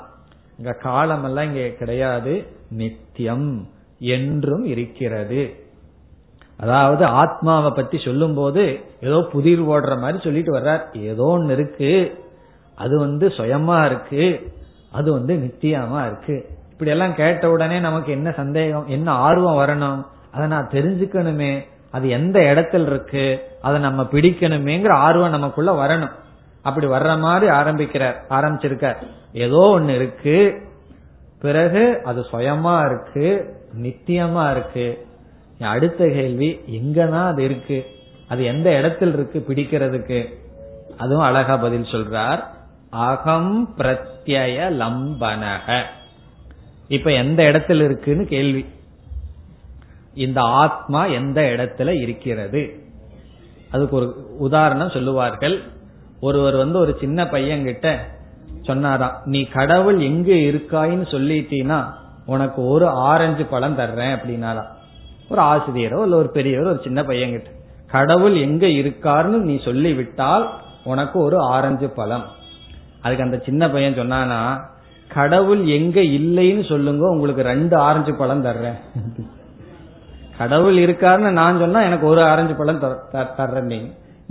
[0.58, 2.46] இங்க காலம் எல்லாம் இங்க கிடையாது.
[2.70, 3.68] நித்தியம்
[3.98, 5.69] என்றும் இருக்கிறது.
[6.60, 10.80] அதாவது ஆத்மாவை பத்தி சொல்லும் போது ஏதோ புதிர் ஓடுற மாதிரி சொல்லிட்டு வர்றார்.
[10.94, 12.24] ஏதோ ஒன்னு இருக்கு.
[12.74, 14.52] அது வந்து சுயமா இருக்கு.
[14.92, 16.48] அது வந்து நித்தியமா இருக்கு.
[16.70, 18.86] இப்படி எல்லாம் கேட்ட உடனே நமக்கு என்ன சந்தேகம்?
[18.86, 20.06] என்ன ஆர்வம் வரணும்?
[20.32, 21.66] அதை நான் தெரிஞ்சுக்கணுமே.
[21.90, 23.40] அது எந்த இடத்துல இருக்கு?
[23.60, 26.10] அதை நம்ம பிடிக்கணுமேங்கிற ஆர்வம் நமக்குள்ள வரணும்.
[26.62, 28.96] அப்படி வர்ற மாதிரி ஆரம்பிக்கிறார் ஆரம்பிச்சிருக்கார்.
[29.32, 30.62] ஏதோ ஒன்னு இருக்கு.
[31.40, 35.08] பிறகு அது சுயமா இருக்கு நித்தியமா இருக்கு.
[35.66, 37.86] அடுத்த கேள்வி எங்கன்னா அது இருக்கு?
[38.28, 40.28] அது எந்த இடத்தில் இருக்கு பிடிக்கிறதுக்கு?
[40.96, 42.44] அதுவும் அழகா பதில் சொல்றார்.
[42.90, 45.82] அகம் பிரத்யய லம்பனக.
[46.88, 48.66] இப்ப எந்த இடத்துல இருக்குன்னு கேள்வி.
[50.14, 52.82] இந்த ஆத்மா எந்த இடத்துல இருக்கிறது?
[53.70, 55.62] அதுக்கு ஒரு உதாரணம் சொல்லுவார்கள்.
[56.20, 58.08] ஒருவர் வந்து ஒரு சின்ன பையன் கிட்ட
[58.62, 61.92] சொன்னாராம் நீ கடவுள் எங்க இருக்காயின்னு சொல்லிட்டீனா
[62.26, 64.78] உனக்கு ஒரு ஆரஞ்சு பழம் தர்றேன் அப்படின்னாராம்.
[65.30, 67.50] ஒரு ஆசிரியரோ இல்ல ஒரு பெரியவரோ ஒரு சின்ன பையன்கிட்ட
[67.90, 70.44] கடவுள் எங்க இருக்காருன்னு நீ சொல்லி விட்டால்
[70.84, 72.26] உனக்கு ஒரு ஆரஞ்சு பழம்.
[73.02, 74.40] அதுக்கு அந்த சின்ன பையன் சொன்னானா
[75.08, 78.78] கடவுள் எங்க இல்லைன்னு சொல்லுங்க உங்களுக்கு ரெண்டு ஆரஞ்சு பழம் தர்றேன்.
[80.38, 82.82] கடவுள் இருக்காருன்னு நான் சொன்னா எனக்கு ஒரு ஆரஞ்சு பழம்
[83.40, 83.88] தர்றேன் நீங்க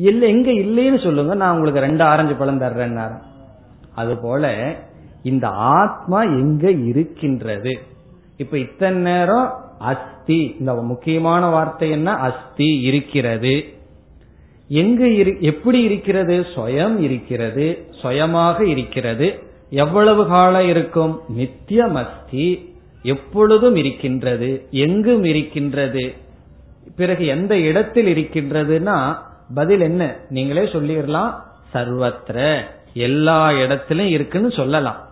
[0.10, 2.96] இல்ல எங்க இல்லைன்னு சொல்லுங்க நான் உங்களுக்கு ரெண்டு ஆரஞ்சு பழம் தர்றேன்
[3.96, 4.54] அது போல
[5.24, 5.48] இந்த
[5.80, 7.74] ஆத்மா எங்க இருக்கின்றது?
[8.38, 9.48] இப்ப இத்தனை நேரம்
[10.30, 10.56] அஸ்தி.
[10.60, 12.12] இந்த முக்கியமான வார்த்தை என்ன?
[12.12, 13.74] அஸ்தி இருக்கிறது.
[14.68, 15.08] எங்க
[15.40, 16.46] எப்படி இருக்கிறது?
[16.56, 17.88] சுயம் இருக்கிறது.
[18.02, 19.44] சுயமாக இருக்கிறது.
[19.70, 21.22] எவ்வளவு காலம் இருக்கும்?
[21.30, 22.76] நித்தியம் அஸ்தி.
[23.04, 24.68] எப்பொழுதும் இருக்கின்றது.
[24.72, 26.14] எங்கும் இருக்கின்றது.
[26.96, 29.16] பிறகு எந்த இடத்தில் இருக்கின்றதுன்னா
[29.54, 30.16] பதில் என்ன?
[30.30, 31.34] நீங்களே சொல்லிடலாம்.
[31.74, 32.62] சர்வத்திர.
[32.94, 35.08] எல்லா இடத்திலும் இருக்குன்னு சொல்லலாம்.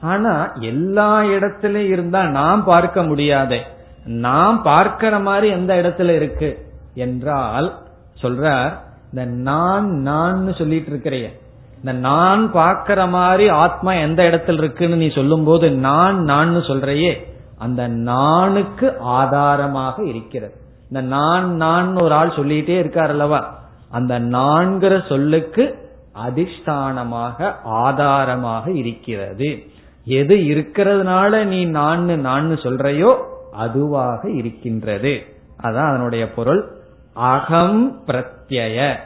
[0.00, 3.60] ஆனா எல்லா இடத்திலும் இருந்தா நாம் பார்க்க முடியாதே.
[4.06, 7.78] நாம் பார்க்கிற மாதிரி எந்த இடத்துல இருக்கு என்றால்
[8.22, 8.72] சொல்றார்
[9.12, 11.32] இந்த நான் நான் சொல்லிட்டு இருக்கிறேன்
[11.78, 17.88] இந்த நான் பார்க்கிற மாதிரி ஆத்மா எந்த இடத்துல இருக்குன்னு நீ சொல்லும் போது நான் நான் சொல்றையே அந்த
[17.88, 20.54] நானுக்கு ஆதாரமாக இருக்கிறது.
[20.88, 23.58] இந்த நான் நான் ஒரு ஆள் சொல்லிட்டே இருக்கார் அல்லவா?
[23.90, 25.92] அந்த நான்கிற சொல்லுக்கு
[26.26, 29.66] அதிஷ்டானமாக ஆதாரமாக இருக்கிறது.
[30.04, 33.16] எது இருக்கிறதுனால நீ நான் நான் சொல்றையோ
[33.56, 35.22] அதுவாக இருக்கின்றது.
[35.62, 36.64] அதான் அதனுடைய பொருள்.
[37.12, 38.96] அகம் பிரத்யய.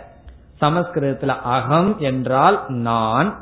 [0.60, 3.38] சமஸ்கிருதத்துல அகம் என்றால் நான்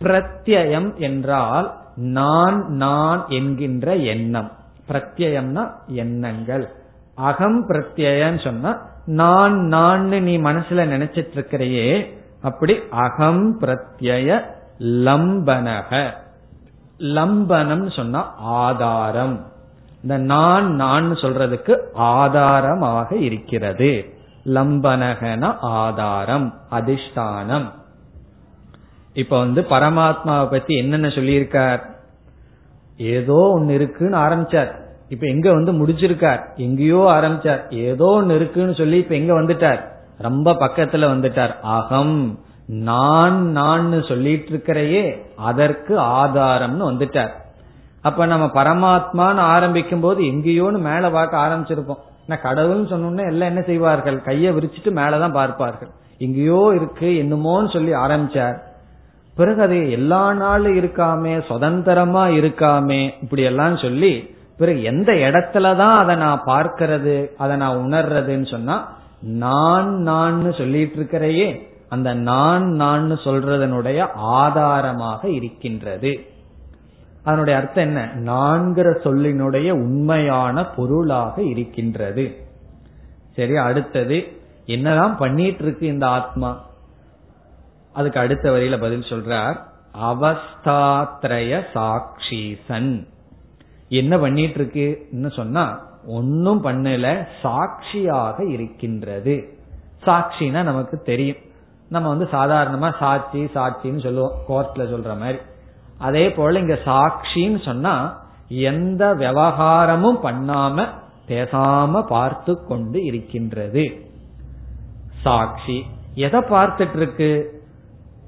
[0.00, 4.50] பிரத்யம் என்றால் நான் நான் என்கின்ற எண்ணம்.
[4.88, 6.68] பிரத்யம்னா எண்ணங்கள்.
[7.14, 14.42] அகம் பிரத்யன்னு சொன்னா நான் நான் நீ மனசுல நினைச்சிட்டு இருக்கிறையே அப்படி அகம் பிரத்யய
[14.78, 16.10] லம்பனக.
[16.98, 19.46] லம்பனம் சொன்னா ஆதாரம்.
[20.02, 24.12] இந்த நான் நான் சொல்றதுக்கு ஆதாரமாக இருக்கிறது.
[24.44, 27.72] லம்பனகன ஆதாரம் அதிஷ்டானம்.
[29.12, 31.80] இப்ப வந்து பரமாத்மாவை பத்தி என்னென்ன சொல்லியிருக்கார்?
[32.96, 34.70] ஏதோ ஒன்னு இருக்குன்னு ஆரம்பிச்சார்.
[35.08, 36.40] இப்ப எங்க வந்து முடிச்சிருக்கார்?
[36.56, 37.72] எங்கேயோ ஆரம்பிச்சார்.
[37.72, 39.80] ஏதோ ஒன்னு இருக்குன்னு சொல்லி இப்ப எங்க வந்துட்டார்?
[40.18, 41.60] ரொம்ப பக்கத்துல வந்துட்டார்.
[41.60, 47.30] அகம் நான் நான் சொல்லிட்டு இருக்கிறையே அதற்கு ஆதாரம்னு வந்துட்டார்.
[48.02, 52.02] அப்ப நம்ம பரமாத்மான்னு ஆரம்பிக்கும் போது எங்கேயோன்னு மேல பார்க்க ஆரம்பிச்சிருப்போம்.
[52.26, 54.22] நான் கடவுள்னு சொன்னோம்னா எல்லாம் என்ன செய்வார்கள்?
[54.22, 55.90] கையை விரிச்சிட்டு மேலதான் பார்ப்பார்கள்.
[56.18, 58.56] எங்கேயோ இருக்கு என்னமோன்னு சொல்லி ஆரம்பிச்சார்.
[59.34, 66.42] பிறகு அது எல்லா நாளும் இருக்காமே சுதந்திரமா இருக்காமே இப்படி எல்லாம் சொல்லி பிறகு எந்த இடத்துலதான் அதை நான்
[66.46, 76.26] பார்க்கறது அதை நான் உணர்றதுன்னு சொன்னா நான் நான் சொல்லிட்டு இருக்கிறையே அந்த நான் நான் சொல்றதனுடைய ஆதாரமாக இருக்கின்றது.
[77.28, 78.00] அதனுடைய அர்த்தம் என்ன?
[78.32, 82.24] நான்கிற சொல்லினுடைய உண்மையான பொருளாக இருக்கின்றது.
[83.36, 84.18] சரி அடுத்தது
[84.66, 86.50] என்னதான் பண்ணிட்டு இருக்கு இந்த ஆத்மா?
[87.92, 89.56] அதுக்கு அடுத்த வரியில பதில் சொல்றார்
[90.10, 93.06] அவஸ்தாத்ரய சாட்சிசன்
[93.88, 95.64] என்ன பண்ணிட்டு இருக்குன்னு சொன்னா
[96.06, 99.36] ஒன்னும் பண்ணல சாட்சியாக இருக்கின்றது.
[100.06, 101.40] சாட்சினா நமக்கு தெரியும்.
[101.88, 105.38] நம்ம வந்து சாதாரணமா சாட்சி சாட்சின்னு சொல்லுவோம் கோர்ட்ல சொல்ற மாதிரி.
[105.98, 110.88] அதே போல இங்க சாட்சின்னு சொன்னா எந்த விவகாரமும் பண்ணாம
[111.28, 114.06] பேசாம பார்த்து கொண்டு இருக்கின்றது.
[115.22, 115.86] சாட்சி.
[116.14, 117.56] எதை பார்த்துட்டு இருக்கு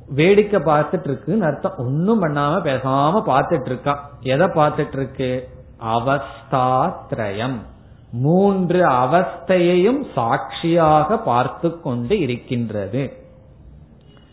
[0.09, 1.77] வேடிக்கை பார்த்துட்டு இருக்குன்னு அர்த்தம்.
[1.77, 5.49] ஒன்னும் பண்ணாம பேசாம பார்த்துட்டு இருக்கான் எதை பார்த்துட்டு இருக்கு
[5.85, 7.59] அவஸ்தாத்ரயம்.
[8.13, 13.20] மூன்று அவஸ்தையையும் சாட்சியாக பார்த்து கொண்டு இருக்கின்றது.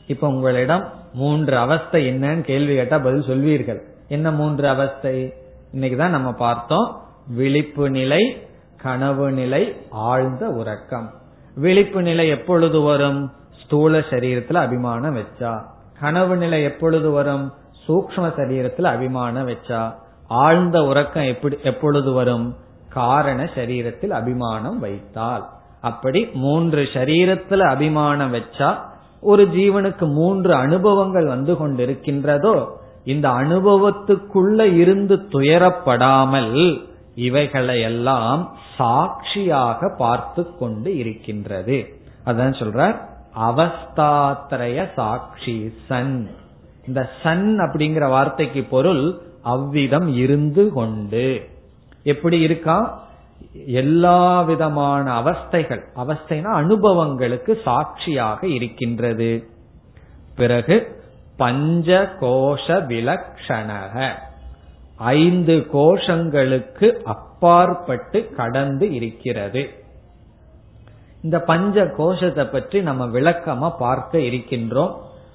[0.08, 3.80] இப்ப உங்களிடம் மூன்று அவஸ்தை என்னன்னு கேள்வி கேட்டா பதில் சொல்வீர்கள்.
[4.08, 5.34] என்ன மூன்று அவஸ்தை?
[5.74, 7.01] இன்னைக்குதான் நம்ம பார்த்தோம்.
[7.28, 8.47] விழிப்பு நிலை
[8.78, 11.12] கனவு நிலை ஆழ்ந்த உறக்கம்.
[11.55, 13.32] விழிப்பு நிலை எப்பொழுது வரும்?
[13.64, 15.64] ஸ்தூல சரீரத்துல அபிமானம் வச்சா.
[15.99, 17.53] கனவு நிலை எப்பொழுது வரும்?
[17.88, 19.93] சூக்ம சரீரத்துல அபிமானம் வச்சா.
[20.28, 22.55] ஆழ்ந்த உறக்கம் எப்படி எப்பொழுது வரும்?
[22.89, 25.47] காரண சரீரத்தில் அபிமானம் வைத்தால்.
[25.82, 28.76] அப்படி மூன்று சரீரத்துல அபிமானம் வச்சா
[29.22, 32.68] ஒரு ஜீவனுக்கு மூன்று அனுபவங்கள் வந்து கொண்டிருக்கின்றதோ
[33.03, 41.88] இந்த அனுபவத்துக்குள்ள இருந்து துயரப்படாமல் இவைகளை எல்லாம் சாட்சியாக பார்த்து கொண்டு இருக்கின்றது.
[42.26, 42.95] அதான் சொல்ற
[43.47, 46.30] அவஸ்தாத்திரய சாட்சி சன்.
[46.88, 51.49] இந்த சன் அப்படிங்கிற வார்த்தைக்கு பொருள் அவ்விதம் இருந்து கொண்டு.
[52.03, 53.07] எப்படி இருக்கா?
[53.66, 59.50] எல்லா விதமான அவஸ்தைகள் அவஸ்தைனா அனுபவங்களுக்கு சாட்சியாக இருக்கின்றது.
[60.36, 61.02] பிறகு
[61.38, 64.12] பஞ்ச கோஷ விலக்ஷணக
[64.98, 69.70] ஐந்து கோஷங்களுக்கு அப்பாற்பட்டு கடந்து இருக்கிறது.
[71.22, 74.94] இந்த பஞ்ச கோஷத்தை பற்றி நம்ம விளக்கமா பார்க்க இருக்கின்றோம்.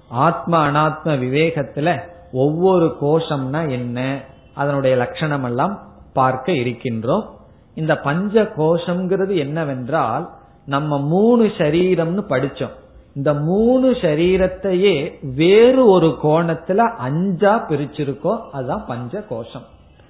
[0.08, 2.00] ஆத்ம அனாத்ம விவேகத்துல
[2.32, 4.20] ஒவ்வொரு கோஷம்னா என்ன
[4.54, 5.82] அதனுடைய லட்சணம் எல்லாம்
[6.12, 7.24] பார்க்க இருக்கின்றோம்.
[7.74, 10.28] இந்த பஞ்ச கோஷம்ங்கிறது என்னவென்றால்
[10.66, 12.74] நம்ம மூணு சரீரம்னு படிச்சோம்.
[13.14, 19.62] இந்த மூணு சரீரத்தையே வேறு ஒரு கோணத்துல அஞ்சா பிரிச்சிருக்கோம் அதுதான் பஞ்ச கோஷம்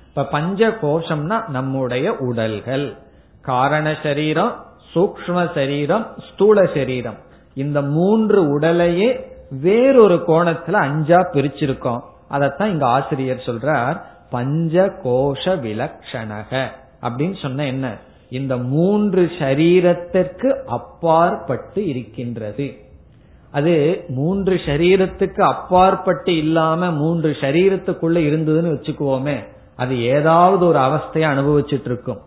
[0.08, 2.96] இப்ப பஞ்ச கோஷம்னா நம்முடைய உடல்கள்.
[3.40, 4.52] காரண சரீரம்
[4.94, 7.18] சூக்ம சரீரம் ஸ்தூல சரீரம்.
[7.54, 12.00] இந்த மூன்று உடலையே வேறொரு கோணத்துல அஞ்சா பிரிச்சிருக்கோம்.
[12.30, 14.00] அதத்தான் இங்க ஆசிரியர் சொல்றார்
[14.30, 16.66] பஞ்ச கோஷ விலக்ஷணக.
[17.02, 17.86] அப்படின்னு சொன்ன என்ன?
[18.30, 22.66] இந்த மூன்று சரீரத்திற்கு அப்பாற்பட்டு இருக்கின்றது.
[23.50, 29.36] அது மூன்று சரீரத்துக்கு அப்பாற்பட்டு இல்லாம மூன்று சரீரத்துக்குள்ள இருந்ததுன்னு வச்சுக்குவோமே
[29.76, 32.20] அது ஏதாவது ஒரு அவஸ்தையை அனுபவிச்சுட்டு இருக்கும்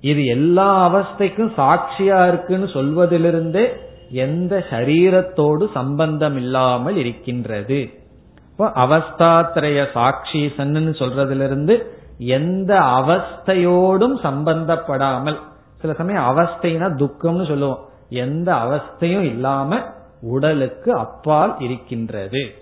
[0.00, 3.64] இது எல்லா அவஸ்தைக்கும் சாட்சியா இருக்குன்னு சொல்வதிலிருந்தே
[4.10, 7.80] எந்த சரீரத்தோடு சம்பந்தம் இல்லாமல் இருக்கின்றது.
[8.50, 11.76] இப்போ அவஸ்தாத்திரைய சாட்சி சன்னு சொல்றதிலிருந்து
[12.18, 15.38] எந்த அவஸ்தையோடும் சம்பந்தப்படாமல்
[15.78, 17.88] சில சமயம் அவஸ்தைனா துக்கம்னு சொல்லுவோம்.
[18.08, 19.80] எந்த அவஸ்தையும் இல்லாம
[20.20, 22.54] உடலுக்கு அப்பால் இருக்கின்றது.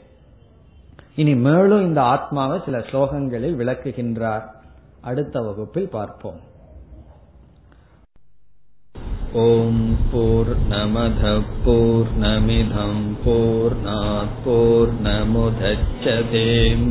[1.15, 4.43] இனி மேலும் இந்த ஆத்மாவை சில ஸ்லோகங்களில் விளக்குகின்றார்.
[5.01, 6.49] அடுத்த வகுப்பில் பார்ப்போம்.
[9.33, 13.05] ஓம் போர் நமத போர் நமிதம்
[14.45, 16.91] போர் நமுதச்சதேம்